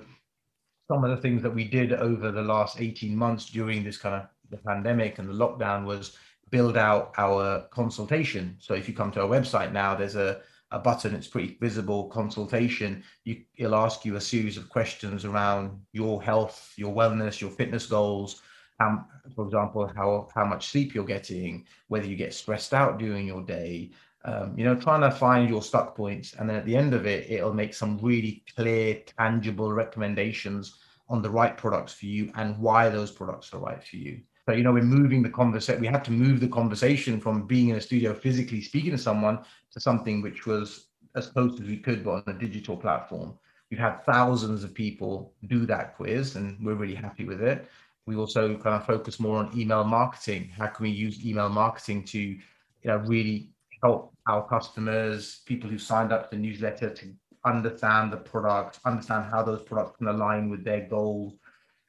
some 0.87 1.03
of 1.03 1.09
the 1.11 1.21
things 1.21 1.41
that 1.43 1.53
we 1.53 1.63
did 1.63 1.93
over 1.93 2.31
the 2.31 2.41
last 2.41 2.81
18 2.81 3.15
months 3.15 3.45
during 3.45 3.83
this 3.83 3.97
kind 3.97 4.15
of 4.15 4.27
the 4.49 4.57
pandemic 4.57 5.19
and 5.19 5.29
the 5.29 5.33
lockdown 5.33 5.85
was 5.85 6.17
build 6.51 6.77
out 6.77 7.13
our 7.17 7.61
consultation. 7.71 8.57
So 8.59 8.73
if 8.73 8.87
you 8.87 8.93
come 8.93 9.11
to 9.13 9.21
our 9.21 9.27
website 9.27 9.71
now, 9.71 9.95
there's 9.95 10.15
a, 10.15 10.41
a 10.71 10.79
button, 10.79 11.13
it's 11.13 11.27
pretty 11.27 11.57
visible 11.59 12.07
consultation. 12.09 13.03
You, 13.25 13.41
it'll 13.55 13.75
ask 13.75 14.05
you 14.05 14.15
a 14.15 14.21
series 14.21 14.57
of 14.57 14.69
questions 14.69 15.25
around 15.25 15.79
your 15.91 16.21
health, 16.21 16.73
your 16.77 16.93
wellness, 16.93 17.41
your 17.41 17.51
fitness 17.51 17.85
goals. 17.85 18.41
Um, 18.79 19.05
for 19.35 19.45
example, 19.45 19.91
how, 19.95 20.29
how 20.33 20.45
much 20.45 20.69
sleep 20.69 20.95
you're 20.95 21.05
getting, 21.05 21.65
whether 21.87 22.07
you 22.07 22.15
get 22.15 22.33
stressed 22.33 22.73
out 22.73 22.97
during 22.97 23.27
your 23.27 23.43
day, 23.43 23.91
um, 24.23 24.57
you 24.57 24.63
know, 24.65 24.75
trying 24.75 25.01
to 25.01 25.11
find 25.11 25.49
your 25.49 25.61
stuck 25.61 25.95
points. 25.95 26.33
And 26.33 26.49
then 26.49 26.55
at 26.55 26.65
the 26.65 26.75
end 26.75 26.93
of 26.93 27.05
it, 27.05 27.29
it'll 27.29 27.53
make 27.53 27.73
some 27.73 27.97
really 27.99 28.43
clear, 28.55 29.01
tangible 29.17 29.71
recommendations 29.71 30.79
on 31.09 31.21
the 31.21 31.29
right 31.29 31.57
products 31.57 31.93
for 31.93 32.05
you 32.05 32.31
and 32.35 32.57
why 32.57 32.89
those 32.89 33.11
products 33.11 33.53
are 33.53 33.59
right 33.59 33.83
for 33.83 33.97
you. 33.97 34.21
You 34.57 34.63
know, 34.63 34.71
we're 34.71 34.83
moving 34.83 35.21
the 35.21 35.29
conversation. 35.29 35.81
We 35.81 35.87
had 35.87 36.05
to 36.05 36.11
move 36.11 36.39
the 36.39 36.47
conversation 36.47 37.19
from 37.19 37.47
being 37.47 37.69
in 37.69 37.75
a 37.75 37.81
studio 37.81 38.13
physically 38.13 38.61
speaking 38.61 38.91
to 38.91 38.97
someone 38.97 39.43
to 39.71 39.79
something 39.79 40.21
which 40.21 40.45
was 40.45 40.87
as 41.15 41.27
close 41.27 41.59
as 41.59 41.67
we 41.67 41.77
could, 41.77 42.03
but 42.03 42.11
on 42.11 42.23
a 42.27 42.33
digital 42.33 42.77
platform. 42.77 43.37
We've 43.69 43.79
had 43.79 44.03
thousands 44.05 44.63
of 44.63 44.73
people 44.73 45.33
do 45.47 45.65
that 45.65 45.95
quiz, 45.95 46.35
and 46.35 46.57
we're 46.65 46.75
really 46.75 46.95
happy 46.95 47.25
with 47.25 47.41
it. 47.41 47.69
We 48.05 48.15
also 48.15 48.57
kind 48.57 48.75
of 48.75 48.85
focus 48.85 49.19
more 49.19 49.37
on 49.37 49.57
email 49.57 49.83
marketing. 49.83 50.49
How 50.57 50.67
can 50.67 50.83
we 50.83 50.89
use 50.89 51.25
email 51.25 51.49
marketing 51.49 52.03
to, 52.05 52.19
you 52.19 52.39
know, 52.83 52.97
really 52.97 53.51
help 53.81 54.13
our 54.27 54.47
customers, 54.47 55.41
people 55.45 55.69
who 55.69 55.77
signed 55.77 56.11
up 56.11 56.29
to 56.29 56.35
the 56.35 56.41
newsletter, 56.41 56.89
to 56.89 57.13
understand 57.45 58.11
the 58.11 58.17
product, 58.17 58.79
understand 58.85 59.25
how 59.31 59.41
those 59.43 59.61
products 59.63 59.97
can 59.97 60.07
align 60.07 60.49
with 60.49 60.63
their 60.63 60.81
goals. 60.81 61.33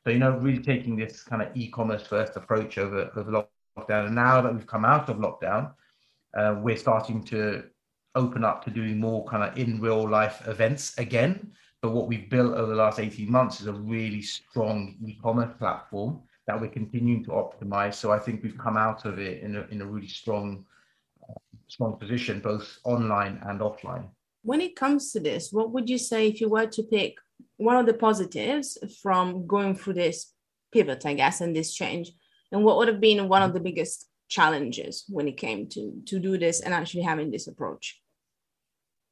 So, 0.05 0.11
you 0.11 0.19
know, 0.19 0.37
really 0.39 0.63
taking 0.63 0.97
this 0.97 1.23
kind 1.23 1.43
of 1.43 1.57
e-commerce 1.57 2.03
first 2.03 2.37
approach 2.37 2.77
over, 2.77 3.11
over 3.15 3.47
lockdown. 3.79 4.07
And 4.07 4.15
now 4.15 4.43
that 4.43 4.53
we've 4.53 4.67
come 4.67 4.85
out 4.85 5.09
of 5.09 5.19
lockdown, 5.19 5.73
uh, 6.37 6.57
we're 6.59 6.77
starting 6.77 7.23
to 7.25 7.65
open 8.15 8.45
up 8.45 8.65
to 8.65 8.71
doing 8.71 8.99
more 8.99 9.25
kind 9.27 9.43
of 9.43 9.57
in 9.57 9.81
real 9.81 10.09
life 10.09 10.47
events 10.47 10.99
again. 10.99 11.53
But 11.81 11.93
what 11.93 12.09
we've 12.09 12.29
built 12.29 12.55
over 12.55 12.71
the 12.71 12.77
last 12.77 12.99
18 12.99 13.31
months 13.31 13.61
is 13.61 13.67
a 13.67 13.73
really 13.73 14.23
strong 14.23 14.97
e-commerce 15.05 15.55
platform 15.59 16.21
that 16.47 16.61
we're 16.61 16.69
continuing 16.69 17.25
to 17.25 17.31
optimize. 17.31 17.95
So 17.95 18.13
I 18.13 18.19
think 18.19 18.43
we've 18.43 18.59
come 18.59 18.77
out 18.77 19.05
of 19.05 19.19
it 19.19 19.43
in 19.43 19.57
a, 19.57 19.63
in 19.71 19.83
a 19.83 19.87
really 19.87 20.09
strong, 20.09 20.65
strong 21.69 21.97
position, 21.97 22.41
both 22.41 22.79
online 22.85 23.41
and 23.47 23.61
offline. 23.61 24.09
When 24.43 24.61
it 24.61 24.75
comes 24.75 25.13
to 25.13 25.21
this, 25.21 25.53
what 25.53 25.71
would 25.71 25.89
you 25.89 25.99
say 25.99 26.29
if 26.29 26.41
you 26.41 26.49
were 26.49 26.67
to 26.67 26.83
pick 26.83 27.17
one 27.63 27.77
of 27.77 27.87
the 27.87 27.95
positives 27.95 28.79
from 29.03 29.47
going 29.47 29.75
through 29.75 29.95
this 29.95 30.33
pivot, 30.73 31.07
I 31.07 31.15
guess, 31.15 31.41
and 31.41 31.55
this 31.55 31.75
change? 31.75 32.13
And 32.51 32.65
what 32.65 32.77
would 32.77 32.89
have 32.89 33.01
been 33.01 33.29
one 33.29 33.43
of 33.43 33.55
the 33.55 33.61
biggest 33.61 34.09
challenges 34.29 35.05
when 35.09 35.29
it 35.29 35.37
came 35.37 35.69
to 35.69 36.03
to 36.07 36.19
do 36.19 36.39
this 36.39 36.61
and 36.61 36.73
actually 36.75 37.03
having 37.03 37.31
this 37.31 37.47
approach? 37.47 38.01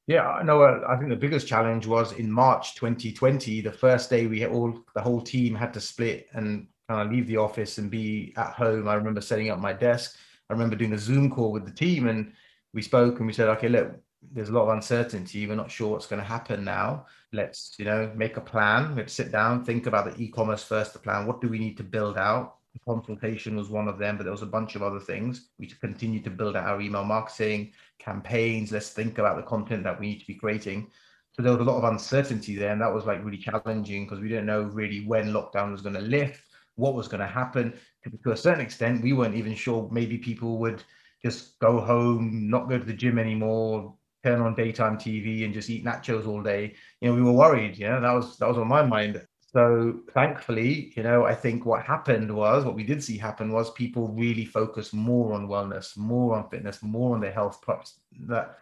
Yeah, 0.07 0.41
no, 0.45 0.63
uh, 0.63 0.81
I 0.89 0.97
think 0.97 1.11
the 1.11 1.17
biggest 1.17 1.47
challenge 1.47 1.87
was 1.87 2.13
in 2.13 2.33
March 2.33 2.75
2020, 2.75 3.61
the 3.61 3.71
first 3.71 4.11
day 4.11 4.27
we 4.27 4.45
all 4.45 4.83
the 4.95 5.01
whole 5.01 5.21
team 5.21 5.55
had 5.55 5.73
to 5.75 5.81
split 5.81 6.27
and 6.33 6.67
kind 6.89 7.07
of 7.07 7.13
leave 7.13 7.29
the 7.29 7.37
office 7.37 7.79
and 7.79 7.91
be 7.91 8.35
at 8.37 8.55
home. 8.55 8.89
I 8.89 8.95
remember 8.95 9.21
setting 9.21 9.51
up 9.51 9.61
my 9.61 9.73
desk. 9.73 10.17
I 10.49 10.53
remember 10.53 10.75
doing 10.75 10.95
a 10.95 10.99
Zoom 10.99 11.31
call 11.31 11.53
with 11.53 11.65
the 11.65 11.73
team 11.73 12.09
and 12.09 12.33
we 12.75 12.83
spoke 12.83 13.19
and 13.19 13.27
we 13.27 13.33
said, 13.33 13.49
okay, 13.51 13.69
look, 13.69 13.95
there's 14.33 14.49
a 14.49 14.53
lot 14.53 14.65
of 14.65 14.69
uncertainty. 14.71 15.47
We're 15.47 15.55
not 15.55 15.71
sure 15.71 15.91
what's 15.91 16.07
going 16.07 16.23
to 16.23 16.29
happen 16.29 16.65
now. 16.65 17.07
Let's, 17.33 17.75
you 17.79 17.85
know, 17.85 18.13
make 18.15 18.37
a 18.37 18.41
plan. 18.41 18.97
Let's 18.97 19.13
sit 19.13 19.33
down, 19.33 19.65
think 19.65 19.87
about 19.87 20.13
the 20.13 20.23
e-commerce 20.23 20.63
first, 20.63 21.01
plan. 21.03 21.27
What 21.27 21.41
do 21.41 21.49
we 21.49 21.59
need 21.59 21.77
to 21.79 21.85
build 21.85 22.19
out? 22.19 22.57
consultation 22.87 23.57
was 23.57 23.69
one 23.69 23.89
of 23.89 23.99
them, 23.99 24.17
but 24.17 24.25
there 24.25 24.33
was 24.33 24.43
a 24.43 24.47
bunch 24.47 24.77
of 24.77 24.83
other 24.83 25.01
things. 25.01 25.49
We 25.59 25.67
continue 25.67 26.21
to 26.23 26.31
build 26.31 26.57
out 26.57 26.67
our 26.67 26.81
email 26.81 27.05
marketing 27.05 27.73
campaigns. 27.99 28.73
Let's 28.73 28.91
think 28.91 29.19
about 29.19 29.37
the 29.37 29.43
content 29.43 29.85
that 29.85 29.99
we 29.99 30.07
need 30.07 30.21
to 30.21 30.27
be 30.27 30.35
creating. 30.35 30.91
So 31.33 31.43
there 31.43 31.53
was 31.53 31.61
a 31.61 31.71
lot 31.71 31.79
of 31.79 31.85
uncertainty 31.85 32.57
there, 32.57 32.73
and 32.73 32.81
that 32.81 32.93
was 32.93 33.07
like 33.07 33.25
really 33.25 33.39
challenging 33.39 34.05
because 34.05 34.21
we 34.21 34.29
didn't 34.29 34.47
know 34.47 34.63
really 34.63 35.07
when 35.07 35.33
lockdown 35.33 35.73
was 35.73 35.83
going 35.83 35.95
to 35.95 36.01
lift, 36.01 36.43
what 36.77 36.95
was 36.95 37.09
going 37.09 37.21
to 37.21 37.27
happen. 37.27 37.75
To, 38.05 38.11
to 38.25 38.33
a 38.33 38.37
certain 38.37 38.61
extent, 38.61 39.03
we 39.03 39.13
weren't 39.13 39.35
even 39.35 39.55
sure. 39.55 39.89
Maybe 39.91 40.19
people 40.19 40.59
would 40.59 40.83
just 41.23 41.59
go 41.59 41.81
home, 41.81 42.49
not 42.49 42.69
go 42.69 42.79
to 42.79 42.85
the 42.85 42.93
gym 42.93 43.19
anymore, 43.19 43.95
turn 44.23 44.41
on 44.41 44.55
daytime 44.55 44.97
TV, 44.99 45.45
and 45.45 45.55
just 45.55 45.71
eat 45.71 45.85
nachos 45.85 46.27
all 46.27 46.43
day. 46.43 46.75
You 47.01 47.09
know, 47.09 47.15
we 47.15 47.23
were 47.23 47.33
worried. 47.33 47.77
Yeah, 47.77 48.01
that 48.01 48.13
was 48.13 48.39
that 48.39 48.49
was 48.49 48.59
on 48.59 48.69
my 48.69 48.85
mind. 48.85 49.27
So 49.53 50.01
thankfully, 50.15 50.93
you 50.95 51.03
know, 51.03 51.25
I 51.25 51.35
think 51.35 51.67
what 51.67 51.83
happened 51.83 52.33
was 52.33 52.65
what 52.65 52.77
we 52.77 52.85
did 52.85 53.03
see 53.03 53.19
happen 53.19 53.51
was 53.51 53.73
people 53.73 54.09
really 54.09 54.45
focused 54.45 54.95
more 54.95 55.33
on 55.33 55.49
wellness, 55.49 55.97
more 55.97 56.37
on 56.37 56.49
fitness, 56.49 56.83
more 56.83 57.15
on 57.15 57.21
their 57.21 57.33
health 57.33 57.61
props. 57.61 57.99
That 58.21 58.59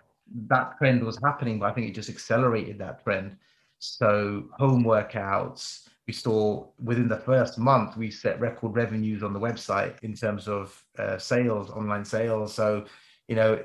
that 0.47 0.79
trend 0.79 1.05
was 1.05 1.19
happening, 1.23 1.59
but 1.59 1.67
I 1.67 1.73
think 1.73 1.89
it 1.89 1.95
just 1.95 2.09
accelerated 2.09 2.79
that 2.79 3.05
trend. 3.05 3.37
So 3.81 4.45
home 4.53 4.83
workouts, 4.83 5.89
we 6.07 6.15
saw 6.15 6.67
within 6.83 7.09
the 7.09 7.19
first 7.19 7.59
month 7.59 7.97
we 7.97 8.11
set 8.11 8.41
record 8.41 8.75
revenues 8.75 9.23
on 9.23 9.35
the 9.35 9.41
website 9.41 10.03
in 10.03 10.15
terms 10.15 10.49
of 10.49 10.83
uh, 10.99 11.19
sales, 11.19 11.71
online 11.71 12.05
sales. 12.05 12.55
So 12.55 12.87
you 13.29 13.37
know, 13.37 13.63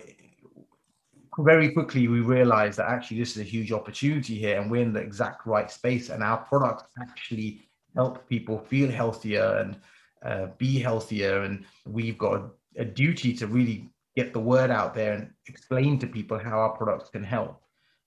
very 1.40 1.72
quickly 1.72 2.08
we 2.08 2.22
realized 2.22 2.78
that 2.78 2.90
actually 2.90 3.20
this 3.20 3.32
is 3.32 3.42
a 3.42 3.44
huge 3.44 3.72
opportunity 3.72 4.36
here 4.36 4.60
and 4.60 4.70
we're 4.70 4.82
in 4.82 4.94
the 4.94 5.00
exact 5.00 5.46
right 5.46 5.70
space 5.72 6.10
and 6.10 6.24
our 6.24 6.38
products 6.38 6.84
actually 7.02 7.62
help 7.96 8.28
people 8.28 8.60
feel 8.60 8.90
healthier 8.90 9.58
and 9.58 9.78
uh, 10.26 10.48
be 10.58 10.80
healthier. 10.80 11.44
And 11.44 11.66
we've 11.86 12.18
got 12.18 12.34
a, 12.36 12.82
a, 12.82 12.86
duty 12.86 13.34
to 13.34 13.48
really 13.48 13.90
get 14.16 14.34
the 14.34 14.40
word 14.40 14.72
out 14.72 14.94
there 14.94 15.14
and 15.14 15.30
explain 15.48 16.00
to 16.00 16.08
people 16.08 16.38
how 16.38 16.60
our 16.60 16.70
products 16.70 17.10
can 17.10 17.24
help. 17.24 17.62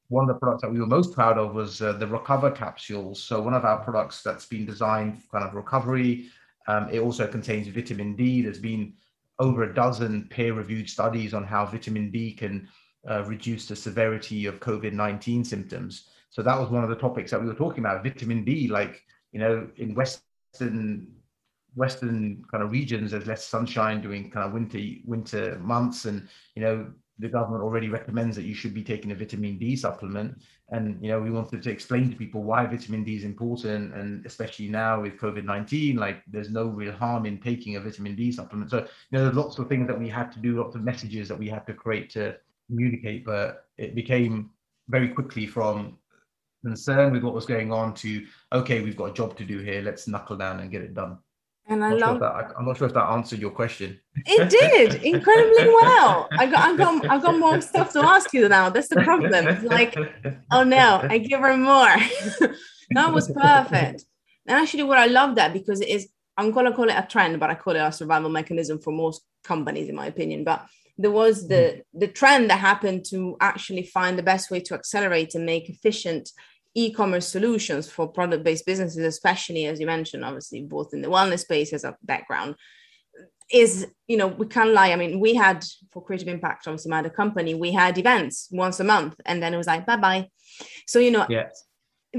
One 0.08 0.28
of 0.28 0.34
the 0.34 0.40
products 0.40 0.62
that 0.62 0.70
we 0.70 0.80
were 0.80 0.86
most 0.86 1.12
proud 1.12 1.36
of 1.36 1.54
was 1.54 1.82
uh, 1.82 1.92
the 1.92 2.06
recover 2.06 2.50
capsules 2.50 3.20
so 3.22 3.42
one 3.42 3.54
of 3.54 3.64
our 3.64 3.82
products 3.82 4.22
that's 4.22 4.46
been 4.46 4.64
designed 4.64 5.20
for 5.20 5.38
kind 5.38 5.48
of 5.48 5.54
recovery 5.54 6.28
um, 6.68 6.88
it 6.90 7.00
also 7.00 7.26
contains 7.26 7.68
vitamin 7.68 8.14
d. 8.14 8.42
There's 8.42 8.58
been 8.58 8.94
over 9.38 9.64
a 9.64 9.74
dozen 9.74 10.28
peer-reviewed 10.30 10.88
studies 10.88 11.34
on 11.34 11.44
how 11.44 11.66
vitamin 11.66 12.10
d 12.10 12.32
can 12.32 12.68
uh, 13.08 13.24
reduce 13.24 13.66
the 13.66 13.76
severity 13.76 14.46
of 14.46 14.60
COVID 14.60 14.92
19 14.92 15.44
symptoms. 15.44 16.08
So 16.30 16.42
that 16.42 16.58
was 16.58 16.70
one 16.70 16.84
of 16.84 16.90
the 16.90 16.96
topics 16.96 17.30
that 17.30 17.40
we 17.40 17.46
were 17.46 17.54
talking 17.54 17.80
about. 17.80 18.02
Vitamin 18.02 18.44
D, 18.44 18.68
like, 18.68 19.02
you 19.32 19.40
know, 19.40 19.68
in 19.76 19.94
Western 19.94 21.08
Western 21.76 22.42
kind 22.50 22.64
of 22.64 22.70
regions, 22.70 23.10
there's 23.10 23.26
less 23.26 23.46
sunshine 23.46 24.00
during 24.00 24.30
kind 24.30 24.46
of 24.46 24.52
winter 24.52 24.78
winter 25.04 25.58
months, 25.60 26.06
and 26.06 26.26
you 26.54 26.62
know 26.62 26.86
the 27.18 27.28
government 27.28 27.62
already 27.62 27.88
recommends 27.88 28.36
that 28.36 28.44
you 28.44 28.54
should 28.54 28.74
be 28.74 28.82
taking 28.82 29.12
a 29.12 29.14
vitamin 29.14 29.58
D 29.58 29.76
supplement. 29.76 30.38
And 30.70 30.98
you 31.02 31.08
know 31.08 31.20
we 31.20 31.30
wanted 31.30 31.62
to 31.62 31.70
explain 31.70 32.10
to 32.10 32.16
people 32.16 32.42
why 32.42 32.66
vitamin 32.66 33.04
D 33.04 33.16
is 33.16 33.24
important, 33.24 33.94
and 33.94 34.24
especially 34.24 34.68
now 34.68 35.02
with 35.02 35.18
COVID 35.18 35.44
nineteen, 35.44 35.96
like 35.96 36.22
there's 36.26 36.50
no 36.50 36.66
real 36.66 36.92
harm 36.92 37.26
in 37.26 37.38
taking 37.38 37.76
a 37.76 37.80
vitamin 37.80 38.16
D 38.16 38.32
supplement. 38.32 38.70
So 38.70 38.78
you 38.78 39.12
know 39.12 39.24
there's 39.24 39.36
lots 39.36 39.58
of 39.58 39.68
things 39.68 39.86
that 39.86 39.98
we 39.98 40.08
had 40.08 40.32
to 40.32 40.38
do, 40.38 40.58
lots 40.58 40.74
of 40.74 40.82
messages 40.82 41.28
that 41.28 41.38
we 41.38 41.48
had 41.48 41.66
to 41.66 41.74
create 41.74 42.10
to 42.10 42.36
communicate, 42.66 43.24
but 43.24 43.66
it 43.78 43.94
became 43.94 44.50
very 44.88 45.08
quickly 45.08 45.46
from 45.46 45.98
concern 46.64 47.12
with 47.12 47.22
what 47.22 47.34
was 47.34 47.46
going 47.46 47.72
on 47.72 47.94
to 47.94 48.26
okay, 48.52 48.80
we've 48.80 48.96
got 48.96 49.10
a 49.10 49.14
job 49.14 49.36
to 49.36 49.44
do 49.44 49.58
here. 49.58 49.82
Let's 49.82 50.08
knuckle 50.08 50.36
down 50.36 50.60
and 50.60 50.70
get 50.70 50.82
it 50.82 50.94
done. 50.94 51.18
And 51.68 51.84
I 51.84 51.92
love 51.92 52.18
sure 52.18 52.18
that. 52.20 52.52
I'm 52.56 52.64
not 52.64 52.76
sure 52.76 52.86
if 52.86 52.94
that 52.94 53.10
answered 53.10 53.40
your 53.40 53.50
question. 53.50 53.98
It 54.24 54.50
did 54.50 55.02
incredibly 55.02 55.68
well. 55.82 56.28
I 56.38 56.46
got, 56.46 56.64
I 56.64 56.76
got, 56.76 57.10
I 57.10 57.18
got 57.18 57.38
more 57.38 57.60
stuff 57.60 57.92
to 57.94 58.04
ask 58.04 58.32
you 58.32 58.48
now. 58.48 58.70
That's 58.70 58.88
the 58.88 59.02
problem. 59.02 59.48
It's 59.48 59.64
like, 59.64 59.96
oh 60.52 60.62
no, 60.62 61.00
I 61.02 61.18
give 61.18 61.40
her 61.40 61.56
more. 61.56 61.96
that 62.90 63.12
was 63.12 63.30
perfect. 63.32 64.04
And 64.46 64.56
actually, 64.56 64.84
what 64.84 64.98
I 64.98 65.06
love 65.06 65.34
that 65.36 65.52
because 65.52 65.80
it 65.80 65.88
is, 65.88 66.08
I'm 66.36 66.52
gonna 66.52 66.72
call 66.72 66.88
it 66.88 66.94
a 66.96 67.06
trend, 67.10 67.40
but 67.40 67.50
I 67.50 67.56
call 67.56 67.74
it 67.74 67.80
a 67.80 67.90
survival 67.90 68.30
mechanism 68.30 68.78
for 68.78 68.92
most 68.92 69.22
companies, 69.42 69.88
in 69.88 69.96
my 69.96 70.06
opinion. 70.06 70.44
But 70.44 70.66
there 70.98 71.10
was 71.10 71.48
the 71.48 71.54
mm-hmm. 71.54 71.98
the 71.98 72.08
trend 72.08 72.50
that 72.50 72.58
happened 72.58 73.04
to 73.06 73.36
actually 73.40 73.82
find 73.82 74.18
the 74.18 74.22
best 74.22 74.50
way 74.50 74.60
to 74.60 74.74
accelerate 74.74 75.34
and 75.34 75.44
make 75.46 75.68
efficient 75.68 76.30
e-commerce 76.74 77.26
solutions 77.26 77.88
for 77.90 78.06
product-based 78.06 78.66
businesses 78.66 79.04
especially 79.04 79.64
as 79.66 79.80
you 79.80 79.86
mentioned 79.86 80.24
obviously 80.24 80.60
both 80.62 80.92
in 80.92 81.00
the 81.00 81.08
wellness 81.08 81.40
space 81.40 81.72
as 81.72 81.84
a 81.84 81.96
background 82.02 82.54
is 83.52 83.86
you 84.08 84.16
know 84.16 84.26
we 84.26 84.46
can't 84.46 84.72
lie. 84.72 84.90
I 84.90 84.96
mean 84.96 85.20
we 85.20 85.34
had 85.34 85.64
for 85.92 86.02
creative 86.02 86.28
impact 86.28 86.66
obviously 86.66 86.90
my 86.90 86.98
other 86.98 87.10
company 87.10 87.54
we 87.54 87.72
had 87.72 87.96
events 87.96 88.48
once 88.50 88.80
a 88.80 88.84
month 88.84 89.14
and 89.24 89.42
then 89.42 89.54
it 89.54 89.56
was 89.56 89.66
like 89.66 89.86
bye 89.86 89.96
bye 89.96 90.28
so 90.86 90.98
you 90.98 91.10
know 91.10 91.26
yes 91.28 91.65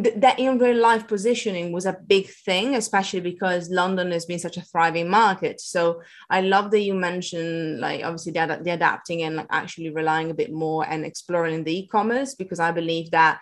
that 0.03 0.39
in 0.39 0.57
real 0.57 0.77
life 0.77 1.07
positioning 1.07 1.71
was 1.71 1.85
a 1.85 1.97
big 2.07 2.27
thing, 2.27 2.75
especially 2.75 3.19
because 3.19 3.69
London 3.69 4.11
has 4.11 4.25
been 4.25 4.39
such 4.39 4.57
a 4.57 4.61
thriving 4.61 5.09
market. 5.09 5.61
So 5.61 6.01
I 6.29 6.41
love 6.41 6.71
that 6.71 6.81
you 6.81 6.93
mentioned 6.93 7.79
like 7.79 8.03
obviously 8.03 8.31
the, 8.33 8.59
the 8.63 8.71
adapting 8.71 9.23
and 9.23 9.35
like 9.37 9.47
actually 9.49 9.89
relying 9.89 10.31
a 10.31 10.35
bit 10.35 10.51
more 10.51 10.85
and 10.87 11.05
exploring 11.05 11.63
the 11.63 11.79
e-commerce 11.79 12.35
because 12.35 12.59
I 12.59 12.71
believe 12.71 13.11
that 13.11 13.41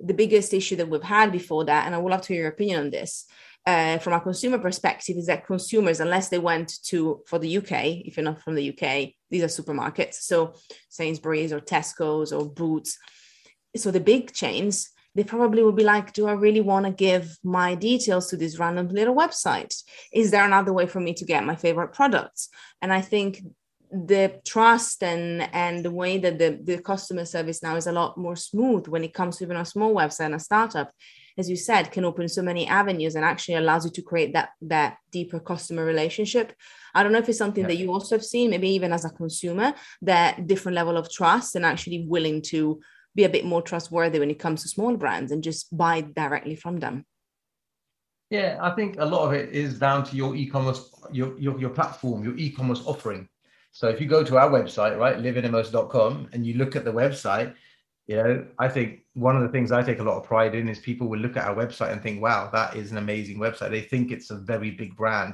the 0.00 0.14
biggest 0.14 0.54
issue 0.54 0.76
that 0.76 0.88
we've 0.88 1.02
had 1.02 1.32
before 1.32 1.64
that, 1.64 1.86
and 1.86 1.94
I 1.94 1.98
would 1.98 2.10
love 2.10 2.22
to 2.22 2.32
hear 2.32 2.42
your 2.42 2.52
opinion 2.52 2.80
on 2.80 2.90
this. 2.90 3.26
Uh, 3.66 3.98
from 3.98 4.14
a 4.14 4.20
consumer 4.20 4.58
perspective, 4.58 5.16
is 5.16 5.26
that 5.26 5.46
consumers, 5.46 6.00
unless 6.00 6.28
they 6.28 6.38
went 6.38 6.72
to 6.84 7.22
for 7.26 7.38
the 7.38 7.58
UK, 7.58 8.06
if 8.06 8.16
you're 8.16 8.24
not 8.24 8.40
from 8.40 8.54
the 8.54 8.70
UK, 8.70 9.10
these 9.30 9.42
are 9.42 9.62
supermarkets, 9.62 10.14
so 10.14 10.54
Sainsbury's 10.88 11.52
or 11.52 11.60
Tesco's 11.60 12.32
or 12.32 12.46
Boots. 12.46 12.96
So 13.76 13.90
the 13.90 14.00
big 14.00 14.32
chains, 14.32 14.90
they 15.18 15.24
probably 15.24 15.64
will 15.64 15.72
be 15.72 15.82
like, 15.82 16.12
Do 16.12 16.28
I 16.28 16.32
really 16.34 16.60
want 16.60 16.86
to 16.86 16.92
give 16.92 17.36
my 17.42 17.74
details 17.74 18.28
to 18.28 18.36
this 18.36 18.56
random 18.56 18.86
little 18.86 19.16
website? 19.16 19.74
Is 20.12 20.30
there 20.30 20.44
another 20.44 20.72
way 20.72 20.86
for 20.86 21.00
me 21.00 21.12
to 21.14 21.24
get 21.24 21.44
my 21.44 21.56
favorite 21.56 21.92
products? 21.92 22.50
And 22.80 22.92
I 22.92 23.00
think 23.00 23.42
the 23.90 24.40
trust 24.44 25.02
and 25.02 25.48
and 25.52 25.84
the 25.84 25.90
way 25.90 26.18
that 26.18 26.38
the, 26.38 26.60
the 26.62 26.78
customer 26.78 27.24
service 27.24 27.64
now 27.64 27.74
is 27.74 27.88
a 27.88 27.92
lot 28.00 28.16
more 28.16 28.36
smooth 28.36 28.86
when 28.86 29.02
it 29.02 29.12
comes 29.12 29.38
to 29.38 29.44
even 29.44 29.56
a 29.56 29.64
small 29.64 29.92
website 29.92 30.26
and 30.26 30.36
a 30.36 30.38
startup 30.38 30.92
as 31.38 31.48
you 31.48 31.56
said 31.56 31.90
can 31.90 32.04
open 32.04 32.28
so 32.28 32.42
many 32.42 32.66
avenues 32.66 33.14
and 33.14 33.24
actually 33.24 33.54
allows 33.54 33.86
you 33.86 33.90
to 33.90 34.02
create 34.02 34.34
that 34.34 34.50
that 34.60 34.98
deeper 35.10 35.40
customer 35.40 35.86
relationship 35.86 36.52
i 36.94 37.02
don't 37.02 37.12
know 37.12 37.18
if 37.18 37.30
it's 37.30 37.38
something 37.38 37.64
yeah. 37.64 37.68
that 37.68 37.78
you 37.78 37.90
also 37.90 38.14
have 38.14 38.24
seen 38.24 38.50
maybe 38.50 38.68
even 38.68 38.92
as 38.92 39.06
a 39.06 39.10
consumer 39.10 39.72
that 40.02 40.46
different 40.46 40.76
level 40.76 40.98
of 40.98 41.10
trust 41.10 41.56
and 41.56 41.64
actually 41.64 42.04
willing 42.06 42.42
to 42.42 42.78
be 43.18 43.24
a 43.24 43.28
bit 43.28 43.44
more 43.44 43.60
trustworthy 43.60 44.20
when 44.20 44.30
it 44.30 44.38
comes 44.38 44.62
to 44.62 44.68
small 44.68 44.96
brands 44.96 45.32
and 45.32 45.42
just 45.42 45.76
buy 45.76 46.00
directly 46.00 46.54
from 46.54 46.78
them. 46.78 47.04
Yeah 48.30 48.58
i 48.68 48.70
think 48.76 48.90
a 48.98 49.08
lot 49.14 49.22
of 49.26 49.32
it 49.40 49.46
is 49.62 49.78
down 49.86 50.04
to 50.08 50.12
your 50.20 50.36
e-commerce 50.36 50.80
your 51.18 51.30
your, 51.44 51.54
your 51.62 51.72
platform 51.78 52.22
your 52.22 52.36
e-commerce 52.44 52.82
offering. 52.86 53.28
So 53.78 53.88
if 53.88 54.00
you 54.00 54.06
go 54.16 54.22
to 54.24 54.38
our 54.42 54.50
website 54.58 54.94
right 55.04 55.18
liveinnermost.com 55.26 56.28
and 56.32 56.46
you 56.46 56.54
look 56.60 56.76
at 56.76 56.84
the 56.84 56.92
website 57.02 57.54
you 58.06 58.16
know 58.16 58.32
i 58.58 58.68
think 58.74 58.88
one 59.14 59.34
of 59.36 59.42
the 59.42 59.52
things 59.54 59.72
i 59.72 59.82
take 59.82 60.00
a 60.00 60.08
lot 60.10 60.18
of 60.18 60.24
pride 60.32 60.54
in 60.54 60.68
is 60.68 60.78
people 60.90 61.06
will 61.08 61.22
look 61.24 61.36
at 61.38 61.46
our 61.48 61.56
website 61.62 61.92
and 61.92 62.02
think 62.02 62.22
wow 62.26 62.40
that 62.58 62.76
is 62.80 62.92
an 62.92 62.98
amazing 63.04 63.38
website. 63.44 63.70
They 63.70 63.86
think 63.92 64.04
it's 64.10 64.30
a 64.30 64.38
very 64.52 64.70
big 64.82 64.92
brand. 65.02 65.32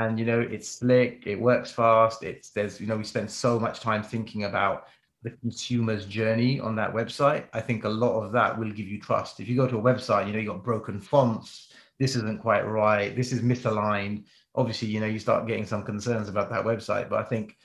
And 0.00 0.18
you 0.20 0.26
know 0.30 0.40
it's 0.54 0.68
slick 0.78 1.14
it 1.32 1.38
works 1.50 1.70
fast 1.80 2.18
it's 2.30 2.48
there's 2.56 2.80
you 2.80 2.86
know 2.88 2.98
we 3.02 3.04
spend 3.14 3.30
so 3.30 3.50
much 3.66 3.76
time 3.88 4.02
thinking 4.02 4.44
about 4.44 4.78
the 5.22 5.30
consumer's 5.30 6.06
journey 6.06 6.60
on 6.60 6.74
that 6.76 6.92
website 6.92 7.44
i 7.52 7.60
think 7.60 7.84
a 7.84 7.88
lot 7.88 8.20
of 8.20 8.32
that 8.32 8.58
will 8.58 8.70
give 8.70 8.88
you 8.88 9.00
trust 9.00 9.40
if 9.40 9.48
you 9.48 9.56
go 9.56 9.66
to 9.68 9.78
a 9.78 9.82
website 9.82 10.26
you 10.26 10.32
know 10.32 10.38
you 10.38 10.48
got 10.48 10.64
broken 10.64 11.00
fonts 11.00 11.72
this 11.98 12.16
isn't 12.16 12.40
quite 12.40 12.66
right 12.66 13.14
this 13.16 13.32
is 13.32 13.40
misaligned 13.40 14.24
obviously 14.54 14.88
you 14.88 15.00
know 15.00 15.06
you 15.06 15.18
start 15.18 15.46
getting 15.46 15.66
some 15.66 15.82
concerns 15.82 16.28
about 16.28 16.50
that 16.50 16.64
website 16.64 17.08
but 17.08 17.18
i 17.18 17.22
think 17.22 17.56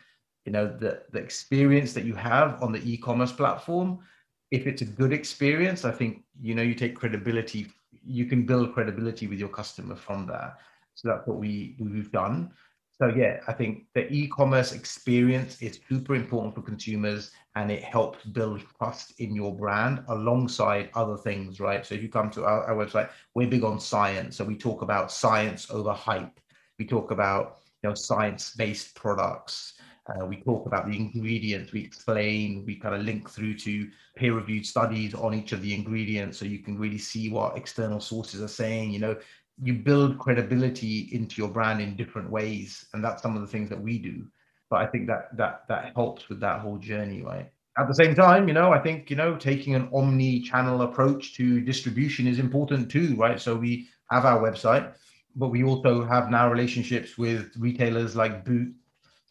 you 0.46 0.52
know 0.52 0.68
the 0.68 1.02
the 1.12 1.20
experience 1.20 1.94
that 1.94 2.06
you 2.06 2.14
have 2.14 2.62
on 2.62 2.72
the 2.72 2.92
e-commerce 2.92 3.32
platform 3.32 4.00
if 4.52 4.66
it's 4.66 4.82
a 4.82 4.86
good 4.86 5.12
experience, 5.12 5.86
I 5.86 5.92
think 5.92 6.24
you 6.42 6.56
know 6.56 6.62
you 6.62 6.74
take 6.74 6.96
credibility. 6.96 7.68
You 8.06 8.26
can 8.26 8.46
build 8.46 8.74
credibility 8.74 9.28
with 9.28 9.40
your 9.40 9.50
customer 9.50 9.96
from 9.96 10.26
that. 10.28 10.58
So 10.96 11.10
that's 11.10 11.28
what 11.28 11.38
we 11.38 11.76
we've 11.80 12.12
done. 12.12 12.52
So 13.00 13.14
yeah, 13.16 13.42
I 13.48 13.54
think 13.54 13.86
the 13.94 14.12
e-commerce 14.12 14.72
experience 14.72 15.62
is 15.62 15.80
super 15.88 16.16
important 16.16 16.56
for 16.56 16.64
consumers, 16.64 17.32
and 17.56 17.72
it 17.72 17.84
helps 17.84 18.26
build 18.26 18.64
trust 18.78 19.20
in 19.20 19.36
your 19.36 19.56
brand 19.56 20.04
alongside 20.08 20.90
other 20.96 21.16
things, 21.18 21.60
right? 21.60 21.86
So 21.86 21.94
if 21.94 22.02
you 22.02 22.10
come 22.10 22.32
to 22.32 22.46
our, 22.46 22.64
our 22.64 22.76
website, 22.76 23.10
we're 23.36 23.48
big 23.48 23.64
on 23.64 23.80
science, 23.80 24.38
so 24.38 24.44
we 24.44 24.58
talk 24.58 24.82
about 24.82 25.12
science 25.12 25.70
over 25.70 25.94
hype. 25.94 26.40
We 26.80 26.88
talk 26.88 27.12
about 27.12 27.60
you 27.84 27.90
know 27.90 27.96
science-based 27.96 28.96
products 28.96 29.74
uh, 30.08 30.26
we 30.26 30.38
talk 30.38 30.66
about 30.66 30.88
the 30.88 30.96
ingredients, 30.96 31.74
we 31.74 31.82
explain, 31.82 32.64
we 32.66 32.76
kind 32.76 32.96
of 32.96 33.02
link 33.02 33.30
through 33.30 33.56
to 33.56 33.90
peer 34.16 34.34
reviewed 34.34 34.66
studies 34.66 35.14
on 35.14 35.34
each 35.34 35.52
of 35.52 35.62
the 35.62 35.74
ingredients 35.74 36.38
so 36.38 36.46
you 36.46 36.60
can 36.60 36.78
really 36.78 36.98
see 36.98 37.30
what 37.30 37.58
external 37.58 38.00
sources 38.00 38.42
are 38.42 38.48
saying. 38.48 38.92
You 38.92 39.00
know, 39.00 39.16
you 39.62 39.74
build 39.74 40.20
credibility 40.20 41.10
into 41.12 41.42
your 41.42 41.50
brand 41.50 41.82
in 41.82 41.96
different 41.96 42.30
ways. 42.30 42.86
And 42.94 43.04
that's 43.04 43.22
some 43.22 43.36
of 43.36 43.42
the 43.42 43.48
things 43.48 43.70
that 43.70 43.82
we 43.82 43.98
do. 43.98 44.26
But 44.70 44.82
I 44.82 44.88
think 44.88 45.08
that 45.08 45.36
that 45.38 45.64
that 45.70 45.94
helps 45.96 46.30
with 46.30 46.40
that 46.42 46.62
whole 46.62 46.78
journey, 46.78 47.22
right? 47.22 47.50
At 47.78 47.88
the 47.88 47.96
same 47.96 48.16
time, 48.16 48.48
you 48.48 48.54
know, 48.56 48.72
I 48.72 48.80
think, 48.80 49.10
you 49.10 49.16
know, 49.16 49.36
taking 49.36 49.76
an 49.76 49.88
omni-channel 49.94 50.82
approach 50.82 51.36
to 51.36 51.62
distribution 51.62 52.26
is 52.26 52.40
important 52.40 52.90
too, 52.90 53.16
right? 53.16 53.40
So 53.40 53.56
we 53.56 53.88
have 54.10 54.26
our 54.26 54.42
website, 54.42 54.96
but 55.36 55.50
we 55.50 55.64
also 55.64 56.04
have 56.04 56.32
now 56.32 56.50
relationships 56.50 57.20
with 57.20 57.52
retailers 57.56 58.16
like 58.16 58.44
Boot 58.44 58.74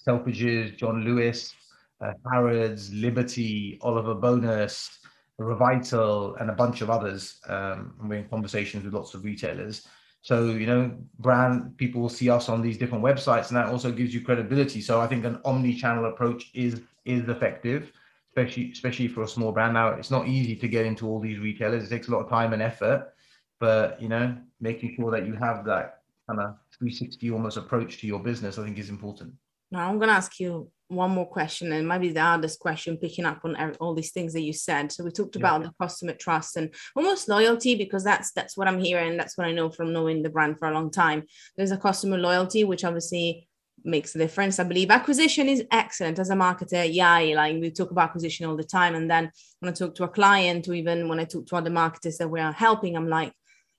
Selfridges, 0.06 0.76
John 0.76 1.02
Lewis, 1.02 1.54
uh, 2.00 2.12
Harrods, 2.30 2.92
Liberty, 2.94 3.78
Oliver 3.82 4.14
Bonas 4.14 4.98
Revital, 5.40 6.40
and 6.40 6.48
a 6.48 6.54
bunch 6.54 6.82
of 6.82 6.88
others. 6.88 7.40
Um, 7.48 7.94
we're 8.04 8.20
in 8.20 8.28
conversations 8.28 8.84
with 8.84 8.94
lots 8.94 9.14
of 9.14 9.24
retailers. 9.24 9.86
So, 10.22 10.46
you 10.46 10.66
know, 10.66 10.96
brand 11.18 11.76
people 11.76 12.00
will 12.02 12.09
see 12.09 12.29
us 12.29 12.48
on 12.48 12.61
these 12.61 12.79
different 12.79 13.05
websites, 13.05 13.48
and 13.48 13.57
that 13.57 13.66
also 13.66 13.92
gives 13.92 14.12
you 14.12 14.22
credibility. 14.22 14.81
So 14.81 15.00
I 15.00 15.07
think 15.07 15.24
an 15.24 15.40
omni-channel 15.44 16.07
approach 16.07 16.50
is 16.55 16.83
is 17.05 17.29
effective, 17.29 17.92
especially 18.31 18.72
especially 18.72 19.09
for 19.09 19.22
a 19.22 19.29
small 19.29 19.52
brand. 19.52 19.74
Now 19.74 19.88
it's 19.90 20.11
not 20.11 20.26
easy 20.26 20.57
to 20.57 20.68
get 20.68 20.85
into 20.85 21.07
all 21.07 21.20
these 21.20 21.38
retailers. 21.38 21.85
It 21.85 21.90
takes 21.90 22.09
a 22.09 22.11
lot 22.11 22.24
of 22.24 22.29
time 22.29 22.52
and 22.52 22.62
effort, 22.62 23.12
but 23.61 24.00
you 24.02 24.09
know, 24.09 24.37
making 24.61 24.96
sure 24.96 25.11
that 25.12 25.26
you 25.26 25.35
have 25.35 25.64
that 25.66 26.00
kind 26.29 26.40
of 26.40 26.57
360 26.79 27.31
almost 27.31 27.57
approach 27.57 27.98
to 27.98 28.07
your 28.07 28.18
business, 28.18 28.59
I 28.59 28.64
think 28.64 28.79
is 28.79 28.90
important. 28.90 29.33
Now 29.70 29.88
I'm 29.88 29.98
to 30.00 30.09
ask 30.09 30.40
you 30.40 30.70
one 30.88 31.11
more 31.11 31.27
question, 31.27 31.72
and 31.72 31.88
maybe 31.88 32.11
the 32.11 32.20
hardest 32.20 32.61
question, 32.61 32.96
picking 32.96 33.25
up 33.25 33.40
on 33.44 33.57
all 33.81 33.94
these 33.94 34.12
things 34.12 34.33
that 34.33 34.42
you 34.42 34.53
said. 34.53 34.92
So 34.92 35.05
we 35.05 35.11
talked 35.11 35.37
about 35.37 35.62
the 35.62 35.72
customer 35.81 36.12
trust 36.12 36.57
and 36.57 36.72
almost 36.94 37.29
loyalty, 37.29 37.75
because 37.75 38.05
that's 38.05 38.33
that's 38.33 38.57
what 38.57 38.68
I'm 38.68 38.79
hearing. 38.79 39.16
That's 39.16 39.37
what 39.37 39.46
I 39.46 39.53
know 39.53 39.70
from 39.70 39.92
knowing 39.92 40.22
the 40.22 40.31
brand 40.31 40.59
for 40.59 40.68
a 40.68 40.75
long 40.75 40.90
time. 40.90 41.25
There's 41.57 41.72
a 41.72 41.77
customer 41.77 42.18
loyalty, 42.18 42.64
which 42.64 42.85
obviously 42.85 43.49
makes 43.85 44.14
a 44.14 44.18
difference. 44.18 44.59
I 44.59 44.64
believe 44.64 44.90
acquisition 44.90 45.49
is 45.49 45.64
excellent 45.70 46.18
as 46.18 46.31
a 46.31 46.35
marketer. 46.35 46.88
Yeah, 46.90 47.18
like 47.37 47.61
we 47.61 47.70
talk 47.70 47.90
about 47.90 48.11
acquisition 48.11 48.46
all 48.46 48.57
the 48.57 48.64
time, 48.64 48.94
and 48.94 49.11
then 49.11 49.31
when 49.61 49.70
I 49.70 49.72
talk 49.72 49.94
to 49.96 50.05
a 50.05 50.09
client, 50.09 50.68
or 50.68 50.75
even 50.75 51.09
when 51.09 51.20
I 51.20 51.25
talk 51.25 51.46
to 51.46 51.57
other 51.57 51.70
marketers 51.70 52.18
that 52.18 52.29
we 52.29 52.40
are 52.40 52.53
helping, 52.53 52.96
I'm 52.96 53.09
like, 53.09 53.33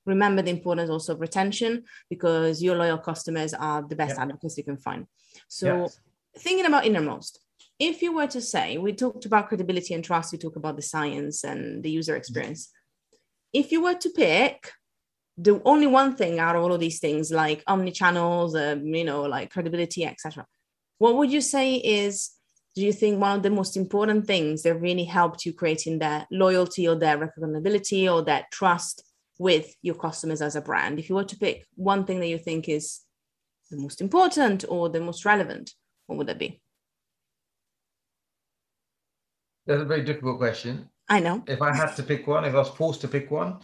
remember 0.06 0.42
the 0.42 0.52
importance 0.52 0.90
also 0.90 1.14
of 1.14 1.22
retention 1.22 1.84
because 2.10 2.64
your 2.64 2.76
loyal 2.76 2.98
customers 2.98 3.54
are 3.54 3.82
the 3.82 3.96
best 3.96 4.18
advocates 4.18 4.58
you 4.58 4.64
can 4.64 4.78
find. 4.78 5.06
So 5.50 5.84
yes. 5.84 6.00
Thinking 6.38 6.66
about 6.66 6.86
innermost, 6.86 7.40
if 7.80 8.02
you 8.02 8.14
were 8.14 8.28
to 8.28 8.42
say, 8.42 8.78
we 8.78 8.94
talked 8.94 9.26
about 9.26 9.50
credibility 9.50 9.94
and 9.94 10.04
trust, 10.04 10.32
we 10.32 10.38
talk 10.38 10.56
about 10.56 10.76
the 10.76 10.82
science 10.82 11.44
and 11.44 11.84
the 11.84 11.92
user 11.92 12.16
experience. 12.16 12.72
If 13.54 13.72
you 13.72 13.84
were 13.84 13.96
to 13.96 14.10
pick 14.10 14.72
the 15.38 15.62
only 15.64 15.86
one 15.88 16.16
thing 16.16 16.40
out 16.40 16.56
of 16.56 16.64
all 16.64 16.74
of 16.74 16.80
these 16.80 17.00
things, 17.00 17.32
like 17.32 17.64
omni 17.68 17.92
channels, 17.92 18.56
um, 18.56 18.86
you 18.86 19.04
know, 19.04 19.22
like 19.24 19.52
credibility, 19.52 20.06
etc., 20.06 20.46
what 20.98 21.16
would 21.16 21.32
you 21.32 21.42
say 21.42 21.76
is 21.76 22.32
do 22.76 22.84
you 22.84 22.94
think 22.94 23.20
one 23.20 23.38
of 23.38 23.44
the 23.44 23.50
most 23.50 23.76
important 23.76 24.28
things 24.28 24.62
that 24.64 24.76
really 24.76 25.04
helped 25.04 25.46
you 25.46 25.54
creating 25.54 25.98
that 26.00 26.28
loyalty 26.32 26.88
or 26.88 26.96
that 26.96 27.20
recognizability 27.20 28.12
or 28.12 28.22
that 28.24 28.52
trust 28.52 29.04
with 29.40 29.76
your 29.82 29.96
customers 29.96 30.42
as 30.42 30.56
a 30.56 30.62
brand 30.62 31.00
if 31.00 31.10
you 31.10 31.16
were 31.16 31.24
to 31.24 31.38
pick 31.38 31.66
one 31.76 32.06
thing 32.06 32.20
that 32.20 32.28
you 32.28 32.38
think 32.38 32.70
is 32.70 33.02
the 33.72 33.78
most 33.78 34.00
important 34.00 34.64
or 34.70 34.90
the 34.90 35.00
most 35.00 35.26
relevant 35.26 35.74
what 36.08 36.18
would 36.18 36.28
that 36.28 36.40
be 36.40 36.60
that's 39.66 39.82
a 39.82 39.86
very 39.86 40.04
difficult 40.04 40.38
question 40.38 40.90
i 41.10 41.20
know 41.20 41.44
if 41.48 41.62
i 41.62 41.74
had 41.74 41.96
to 41.96 42.04
pick 42.04 42.26
one 42.28 42.44
if 42.46 42.54
i 42.54 42.58
was 42.58 42.70
forced 42.70 43.02
to 43.02 43.08
pick 43.08 43.30
one 43.30 43.60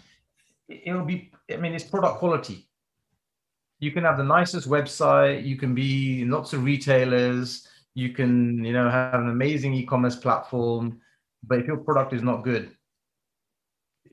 it 0.70 0.94
would 0.94 1.08
be 1.08 1.32
i 1.52 1.58
mean 1.58 1.74
it's 1.74 1.84
product 1.84 2.20
quality 2.20 2.68
you 3.80 3.92
can 3.92 4.04
have 4.04 4.18
the 4.18 4.24
nicest 4.24 4.70
website 4.70 5.46
you 5.46 5.58
can 5.58 5.74
be 5.74 6.22
in 6.22 6.30
lots 6.30 6.54
of 6.54 6.64
retailers 6.64 7.68
you 7.96 8.10
can 8.10 8.64
you 8.64 8.74
know 8.74 8.90
have 8.90 9.16
an 9.16 9.30
amazing 9.30 9.74
e-commerce 9.74 10.16
platform 10.16 11.00
but 11.46 11.60
if 11.60 11.68
your 11.68 11.78
product 11.78 12.14
is 12.14 12.22
not 12.22 12.44
good 12.44 12.76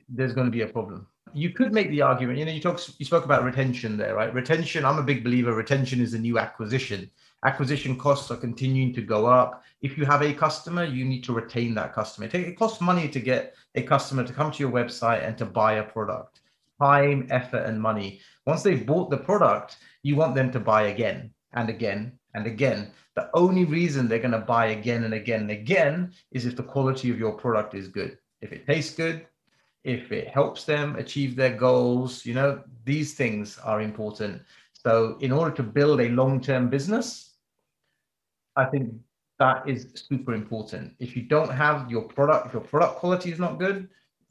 there's 0.08 0.32
going 0.32 0.46
to 0.46 0.50
be 0.50 0.62
a 0.62 0.66
problem 0.66 1.06
you 1.32 1.50
could 1.50 1.72
make 1.72 1.90
the 1.90 2.02
argument, 2.02 2.38
you 2.38 2.44
know, 2.44 2.52
you 2.52 2.60
talk, 2.60 2.80
you 2.98 3.06
spoke 3.06 3.24
about 3.24 3.44
retention 3.44 3.96
there, 3.96 4.14
right? 4.14 4.32
Retention, 4.32 4.84
I'm 4.84 4.98
a 4.98 5.02
big 5.02 5.22
believer. 5.22 5.54
Retention 5.54 6.00
is 6.00 6.14
a 6.14 6.18
new 6.18 6.38
acquisition. 6.38 7.10
Acquisition 7.42 7.96
costs 7.96 8.30
are 8.30 8.36
continuing 8.36 8.92
to 8.92 9.00
go 9.00 9.26
up. 9.26 9.64
If 9.80 9.96
you 9.96 10.04
have 10.04 10.22
a 10.22 10.34
customer, 10.34 10.84
you 10.84 11.06
need 11.06 11.24
to 11.24 11.32
retain 11.32 11.74
that 11.74 11.94
customer. 11.94 12.28
It 12.30 12.58
costs 12.58 12.82
money 12.82 13.08
to 13.08 13.20
get 13.20 13.54
a 13.74 13.82
customer 13.82 14.24
to 14.24 14.32
come 14.32 14.52
to 14.52 14.58
your 14.58 14.70
website 14.70 15.26
and 15.26 15.38
to 15.38 15.46
buy 15.46 15.74
a 15.74 15.82
product. 15.82 16.40
Time, 16.78 17.26
effort, 17.30 17.64
and 17.64 17.80
money. 17.80 18.20
Once 18.46 18.62
they've 18.62 18.84
bought 18.86 19.08
the 19.08 19.16
product, 19.16 19.78
you 20.02 20.16
want 20.16 20.34
them 20.34 20.50
to 20.52 20.60
buy 20.60 20.88
again 20.88 21.30
and 21.54 21.70
again 21.70 22.12
and 22.34 22.46
again. 22.46 22.90
The 23.16 23.30
only 23.34 23.64
reason 23.64 24.06
they're 24.06 24.18
going 24.18 24.32
to 24.32 24.38
buy 24.38 24.66
again 24.66 25.04
and 25.04 25.14
again 25.14 25.40
and 25.40 25.50
again 25.50 26.12
is 26.32 26.46
if 26.46 26.56
the 26.56 26.62
quality 26.62 27.10
of 27.10 27.18
your 27.18 27.32
product 27.32 27.74
is 27.74 27.88
good. 27.88 28.18
If 28.42 28.52
it 28.52 28.66
tastes 28.66 28.94
good, 28.94 29.26
if 29.84 30.12
it 30.12 30.28
helps 30.28 30.64
them 30.64 30.96
achieve 30.96 31.36
their 31.36 31.56
goals, 31.56 32.26
you 32.26 32.34
know, 32.34 32.62
these 32.84 33.14
things 33.14 33.58
are 33.58 33.80
important. 33.80 34.42
So, 34.72 35.16
in 35.20 35.32
order 35.32 35.54
to 35.56 35.62
build 35.62 36.00
a 36.00 36.08
long 36.10 36.40
term 36.40 36.68
business, 36.68 37.29
I 38.60 38.66
think 38.66 38.92
that 39.38 39.68
is 39.68 39.80
super 39.94 40.34
important. 40.34 40.94
If 40.98 41.16
you 41.16 41.22
don't 41.22 41.50
have 41.50 41.90
your 41.90 42.02
product, 42.02 42.46
if 42.46 42.52
your 42.52 42.62
product 42.62 42.96
quality 42.96 43.32
is 43.32 43.38
not 43.38 43.58
good, 43.58 43.88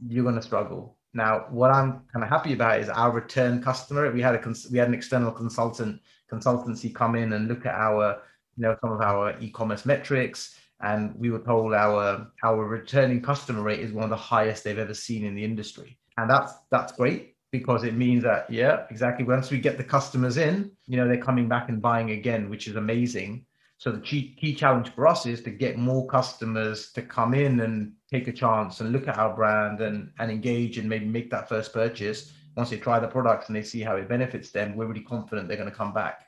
you're 0.08 0.24
going 0.24 0.36
to 0.36 0.42
struggle. 0.42 0.98
Now, 1.14 1.48
what 1.50 1.72
I'm 1.72 2.04
kind 2.14 2.24
of 2.24 2.30
happy 2.30 2.54
about 2.54 2.80
is 2.80 2.90
our 2.90 3.12
return 3.12 3.62
customer. 3.62 4.12
We 4.12 4.22
had 4.22 4.36
a 4.36 4.56
we 4.72 4.78
had 4.78 4.88
an 4.88 4.94
external 4.94 5.32
consultant 5.32 6.02
consultancy 6.32 6.94
come 6.94 7.16
in 7.16 7.34
and 7.34 7.48
look 7.48 7.66
at 7.66 7.74
our, 7.74 8.22
you 8.56 8.62
know, 8.64 8.78
some 8.82 8.92
of 8.92 9.02
our 9.02 9.36
e-commerce 9.40 9.86
metrics 9.86 10.56
and 10.82 11.14
we 11.16 11.30
were 11.30 11.40
told 11.40 11.74
our 11.74 12.28
our 12.44 12.66
returning 12.66 13.22
customer 13.22 13.62
rate 13.62 13.80
is 13.80 13.92
one 13.92 14.04
of 14.04 14.10
the 14.10 14.16
highest 14.16 14.64
they've 14.64 14.78
ever 14.78 14.94
seen 14.94 15.26
in 15.26 15.36
the 15.36 15.44
industry 15.44 15.98
and 16.18 16.30
that's 16.30 16.54
that's 16.72 16.94
great 16.94 17.36
because 17.52 17.84
it 17.84 17.96
means 17.96 18.24
that 18.24 18.50
yeah 18.50 18.86
exactly 18.90 19.26
once 19.26 19.52
we 19.52 19.60
get 19.60 19.78
the 19.78 19.84
customers 19.84 20.38
in 20.38 20.72
you 20.88 20.98
know 20.98 21.08
they're 21.08 21.18
coming 21.18 21.48
back 21.48 21.70
and 21.70 21.82
buying 21.82 22.12
again 22.12 22.50
which 22.50 22.68
is 22.68 22.76
amazing 22.76 23.46
so 23.80 23.92
the 23.92 24.02
key, 24.02 24.36
key 24.40 24.54
challenge 24.54 24.94
for 24.94 25.08
us 25.08 25.26
is 25.26 25.42
to 25.44 25.50
get 25.50 25.78
more 25.78 26.06
customers 26.06 26.92
to 26.92 27.02
come 27.02 27.34
in 27.34 27.62
and 27.62 27.94
take 28.12 28.28
a 28.28 28.34
chance 28.34 28.82
and 28.82 28.92
look 28.92 29.08
at 29.08 29.18
our 29.18 29.34
brand 29.34 29.80
and 29.82 30.12
and 30.20 30.30
engage 30.30 30.78
and 30.78 30.88
maybe 30.88 31.06
make 31.06 31.32
that 31.32 31.50
first 31.50 31.74
purchase 31.74 32.32
once 32.56 32.70
they 32.70 32.78
try 32.78 33.00
the 33.00 33.08
products 33.08 33.48
and 33.48 33.56
they 33.56 33.64
see 33.64 33.82
how 33.82 33.96
it 33.96 34.10
benefits 34.10 34.52
them, 34.52 34.76
we're 34.76 34.86
really 34.86 35.00
confident 35.00 35.48
they're 35.48 35.56
going 35.56 35.70
to 35.70 35.76
come 35.76 35.94
back. 35.94 36.26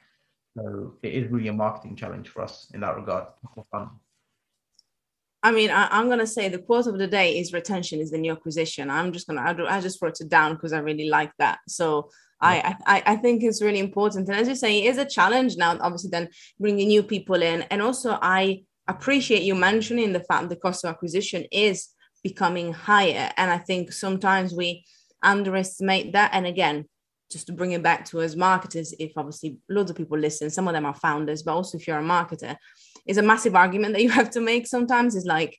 So 0.56 0.94
it 1.04 1.14
is 1.14 1.30
really 1.30 1.50
a 1.50 1.54
marketing 1.54 1.98
challenge 1.98 2.30
for 2.30 2.42
us 2.42 2.72
in 2.74 2.80
that 2.80 2.96
regard. 2.96 3.28
I 5.44 5.52
mean, 5.52 5.72
I, 5.72 6.00
am 6.00 6.08
gonna 6.08 6.28
say 6.28 6.50
the 6.50 6.60
quote 6.60 6.88
of 6.88 7.00
the 7.00 7.08
day 7.08 7.40
is 7.40 7.52
retention 7.52 8.00
is 8.00 8.12
the 8.12 8.18
new 8.18 8.32
acquisition. 8.32 8.90
I'm 8.92 9.12
just 9.12 9.28
gonna 9.28 9.42
I, 9.42 9.78
I 9.78 9.82
just 9.82 10.02
wrote 10.02 10.22
it 10.22 10.30
down 10.30 10.54
because 10.54 10.72
I 10.72 10.80
really 10.80 11.10
like 11.10 11.32
that. 11.40 11.60
So 11.68 12.12
I, 12.41 12.75
I 12.86 13.04
I 13.06 13.15
think 13.17 13.43
it's 13.43 13.62
really 13.62 13.80
important. 13.80 14.27
And 14.27 14.38
as 14.38 14.47
you 14.47 14.56
say, 14.56 14.84
it 14.84 14.89
is 14.89 14.97
a 14.97 15.06
challenge 15.06 15.58
now. 15.58 15.77
Obviously, 15.80 16.10
then 16.10 16.30
bringing 16.60 16.88
new 16.88 17.04
people 17.04 17.41
in, 17.41 17.63
and 17.63 17.82
also 17.82 18.17
I 18.21 18.63
appreciate 18.88 19.43
you 19.43 19.56
mentioning 19.56 20.12
the 20.12 20.19
fact 20.21 20.49
the 20.49 20.56
cost 20.56 20.84
of 20.84 20.89
acquisition 20.89 21.45
is 21.51 21.89
becoming 22.23 22.73
higher. 22.73 23.32
And 23.38 23.49
I 23.51 23.58
think 23.58 23.91
sometimes 23.91 24.54
we 24.54 24.86
underestimate 25.23 26.13
that. 26.13 26.32
And 26.34 26.45
again, 26.45 26.86
just 27.32 27.47
to 27.47 27.54
bring 27.54 27.71
it 27.71 27.84
back 27.84 28.06
to 28.06 28.21
us 28.21 28.36
marketers, 28.36 28.93
if 28.99 29.13
obviously 29.17 29.58
loads 29.69 29.89
of 29.89 29.97
people 29.97 30.17
listen, 30.17 30.49
some 30.49 30.67
of 30.67 30.73
them 30.73 30.86
are 30.86 30.93
founders, 30.93 31.43
but 31.43 31.54
also 31.54 31.77
if 31.77 31.88
you're 31.88 31.99
a 31.99 32.04
marketer, 32.04 32.58
it's 33.06 33.17
a 33.17 33.23
massive 33.23 33.56
argument 33.56 33.93
that 33.93 34.04
you 34.04 34.10
have 34.19 34.32
to 34.32 34.41
make 34.41 34.67
sometimes 34.67 35.15
is 35.15 35.25
like 35.25 35.58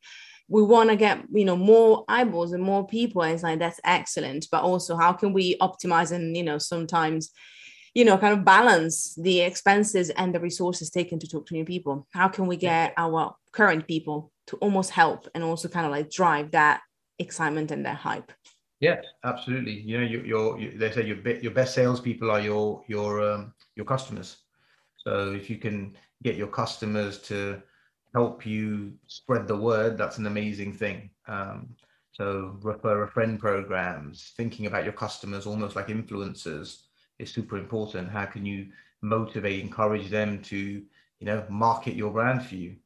we 0.53 0.63
want 0.63 0.91
to 0.91 0.97
get 0.97 1.19
you 1.33 1.47
know 1.47 1.57
more 1.57 2.05
eyeballs 2.09 2.53
and 2.53 2.63
more 2.63 2.87
people 2.87 3.23
and 3.23 3.33
it's 3.33 3.43
like 3.43 3.59
that's 3.59 3.81
excellent. 3.85 4.47
But 4.53 4.63
also 4.63 4.97
how 4.97 5.15
can 5.15 5.33
we 5.33 5.57
optimize 5.59 6.13
and 6.13 6.37
you 6.37 6.43
know 6.43 6.59
sometimes 6.59 7.31
you 7.95 8.05
know 8.05 8.19
kind 8.19 8.35
of 8.39 8.45
balance 8.45 9.15
the 9.15 9.41
expenses 9.41 10.11
and 10.11 10.35
the 10.35 10.41
resources 10.41 10.91
taken 10.91 11.19
to 11.21 11.27
talk 11.27 11.47
to 11.47 11.55
new 11.55 11.65
people? 11.65 12.07
How 12.13 12.29
can 12.29 12.47
we 12.47 12.59
get 12.59 12.93
our 12.99 13.35
current 13.53 13.89
people 13.89 14.31
to 14.49 14.57
almost 14.57 14.91
help 14.91 15.27
and 15.35 15.43
also 15.43 15.69
kind 15.69 15.87
of 15.87 15.93
like 15.93 16.11
drive 16.11 16.51
that 16.51 16.83
excitement 17.19 17.71
and 17.71 17.87
that 17.87 17.97
hype? 17.97 18.31
Yeah 18.81 19.01
absolutely. 19.25 19.81
You 19.81 20.01
know 20.01 20.07
your, 20.07 20.27
your, 20.27 20.61
your 20.61 20.79
they 20.79 20.91
say 20.93 21.07
your, 21.07 21.19
your 21.41 21.53
best 21.53 21.75
salespeople 21.75 22.31
are 22.31 22.41
your 22.41 22.85
your 22.89 23.11
um, 23.33 23.55
your 23.75 23.87
customers. 23.87 24.37
So 24.99 25.33
if 25.33 25.49
you 25.49 25.57
can 25.57 25.97
get 26.23 26.37
your 26.37 26.49
customers 26.49 27.21
to 27.31 27.63
help 28.15 28.45
you 28.45 28.93
spread 29.07 29.49
the 29.49 29.57
word, 29.57 29.97
that's 29.97 30.19
an 30.19 30.27
amazing 30.27 30.73
thing. 30.73 31.11
Um, 31.27 31.75
so 32.13 32.59
refer 32.61 33.05
a 33.05 33.09
friend 33.09 33.39
programs, 33.41 34.33
thinking 34.37 34.67
about 34.67 34.85
your 34.85 34.93
customers 34.93 35.47
almost 35.47 35.77
like 35.77 35.89
influencers 35.89 36.83
is 37.19 37.33
super 37.33 37.57
important. 37.57 38.11
How 38.11 38.27
can 38.27 38.45
you 38.45 38.69
motivate, 39.01 39.61
encourage 39.61 40.11
them 40.11 40.43
to, 40.43 40.57
you 40.57 41.27
know, 41.27 41.45
market 41.49 41.95
your 41.95 42.13
brand 42.13 42.45
for 42.45 42.57
you? 42.57 42.77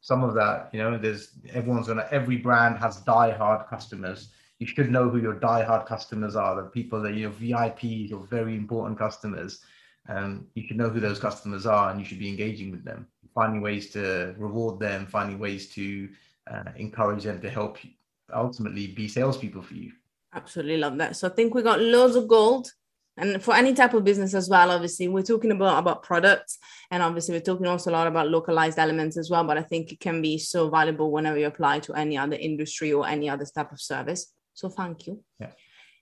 Some 0.00 0.22
of 0.22 0.34
that, 0.34 0.70
you 0.72 0.78
know, 0.78 0.96
there's 0.96 1.32
everyone's 1.52 1.88
gonna 1.88 2.06
every 2.12 2.36
brand 2.36 2.78
has 2.78 2.98
die-hard 2.98 3.66
customers. 3.68 4.28
You 4.60 4.66
should 4.66 4.90
know 4.90 5.08
who 5.08 5.18
your 5.18 5.34
die-hard 5.34 5.86
customers 5.86 6.36
are, 6.36 6.54
the 6.54 6.68
people 6.68 7.02
that 7.02 7.14
you're 7.14 7.30
VIPs 7.30 8.12
or 8.12 8.20
very 8.26 8.54
important 8.54 8.98
customers 8.98 9.60
um, 10.08 10.46
you 10.54 10.66
should 10.66 10.76
know 10.76 10.88
who 10.88 11.00
those 11.00 11.18
customers 11.18 11.66
are 11.66 11.90
and 11.90 12.00
you 12.00 12.06
should 12.06 12.18
be 12.18 12.28
engaging 12.28 12.70
with 12.70 12.84
them 12.84 13.06
finding 13.34 13.60
ways 13.60 13.90
to 13.90 14.34
reward 14.38 14.80
them 14.80 15.06
finding 15.06 15.38
ways 15.38 15.68
to 15.68 16.08
uh, 16.50 16.64
encourage 16.76 17.24
them 17.24 17.40
to 17.40 17.50
help 17.50 17.84
you 17.84 17.90
ultimately 18.34 18.88
be 18.88 19.08
salespeople 19.08 19.62
for 19.62 19.74
you. 19.74 19.92
Absolutely 20.34 20.76
love 20.76 20.98
that. 20.98 21.16
So 21.16 21.28
i 21.28 21.30
think 21.30 21.54
we 21.54 21.62
got 21.62 21.80
loads 21.80 22.16
of 22.16 22.28
gold. 22.28 22.70
And 23.16 23.42
for 23.42 23.54
any 23.54 23.74
type 23.74 23.94
of 23.94 24.04
business 24.04 24.32
as 24.32 24.48
well 24.48 24.70
obviously 24.70 25.08
we're 25.08 25.22
talking 25.22 25.50
about 25.50 25.78
about 25.80 26.04
products 26.04 26.58
and 26.92 27.02
obviously 27.02 27.34
we're 27.34 27.48
talking 27.50 27.66
also 27.66 27.90
a 27.90 27.96
lot 27.98 28.06
about 28.06 28.28
localized 28.28 28.78
elements 28.78 29.16
as 29.16 29.28
well 29.28 29.42
but 29.42 29.58
i 29.58 29.62
think 29.62 29.90
it 29.90 29.98
can 29.98 30.22
be 30.22 30.38
so 30.38 30.70
valuable 30.70 31.10
whenever 31.10 31.36
you 31.36 31.48
apply 31.48 31.80
to 31.80 31.94
any 31.94 32.16
other 32.16 32.36
industry 32.36 32.92
or 32.92 33.08
any 33.08 33.28
other 33.28 33.44
type 33.44 33.72
of 33.72 33.80
service. 33.80 34.32
So 34.54 34.68
thank 34.68 35.08
you. 35.08 35.24
Yeah. 35.40 35.50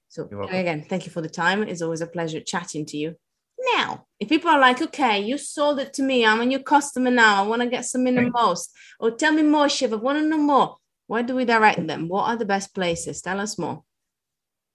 So 0.08 0.28
again 0.50 0.84
thank 0.90 1.06
you 1.06 1.12
for 1.12 1.22
the 1.22 1.30
time. 1.30 1.62
It's 1.62 1.80
always 1.80 2.02
a 2.02 2.06
pleasure 2.06 2.40
chatting 2.40 2.84
to 2.86 2.98
you 2.98 3.16
now, 3.74 4.06
if 4.20 4.28
people 4.28 4.50
are 4.50 4.60
like, 4.60 4.80
okay, 4.80 5.20
you 5.20 5.38
sold 5.38 5.78
it 5.78 5.92
to 5.94 6.02
me, 6.02 6.24
I'm 6.24 6.40
a 6.40 6.46
new 6.46 6.60
customer 6.60 7.10
now, 7.10 7.42
I 7.42 7.46
want 7.46 7.62
to 7.62 7.68
get 7.68 7.84
some 7.84 8.06
in 8.06 8.14
the 8.14 8.30
most, 8.30 8.70
or 9.00 9.10
tell 9.10 9.32
me 9.32 9.42
more, 9.42 9.68
Shiv, 9.68 9.92
I 9.92 9.96
want 9.96 10.18
to 10.18 10.24
know 10.24 10.38
more. 10.38 10.76
Where 11.06 11.22
do 11.22 11.36
we 11.36 11.44
direct 11.44 11.86
them? 11.86 12.08
What 12.08 12.28
are 12.28 12.36
the 12.36 12.44
best 12.44 12.74
places? 12.74 13.22
Tell 13.22 13.40
us 13.40 13.58
more. 13.58 13.82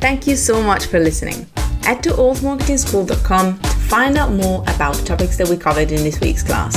Thank 0.00 0.26
you 0.26 0.36
so 0.36 0.62
much 0.62 0.86
for 0.86 1.00
listening. 1.00 1.46
Head 1.82 2.02
to 2.04 2.10
altmarketingschool.com 2.10 3.58
to 3.58 3.68
find 3.68 4.16
out 4.16 4.32
more 4.32 4.62
about 4.68 4.94
the 4.94 5.04
topics 5.04 5.36
that 5.38 5.48
we 5.48 5.56
covered 5.56 5.90
in 5.90 6.02
this 6.04 6.20
week's 6.20 6.42
class. 6.42 6.76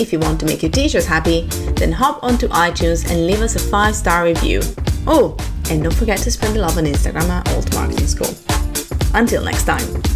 If 0.00 0.12
you 0.12 0.18
want 0.18 0.40
to 0.40 0.46
make 0.46 0.62
your 0.62 0.70
teachers 0.70 1.06
happy, 1.06 1.42
then 1.76 1.92
hop 1.92 2.22
onto 2.24 2.48
iTunes 2.48 3.08
and 3.10 3.26
leave 3.26 3.40
us 3.40 3.56
a 3.56 3.58
5 3.58 3.94
star 3.94 4.24
review. 4.24 4.60
Oh, 5.06 5.36
and 5.70 5.82
don't 5.82 5.94
forget 5.94 6.18
to 6.18 6.30
spread 6.30 6.54
the 6.54 6.60
love 6.60 6.78
on 6.78 6.84
Instagram 6.84 7.28
at 7.28 7.48
Alt 7.52 7.72
Marketing 7.74 8.06
School. 8.06 8.34
Until 9.14 9.44
next 9.44 9.64
time. 9.64 10.11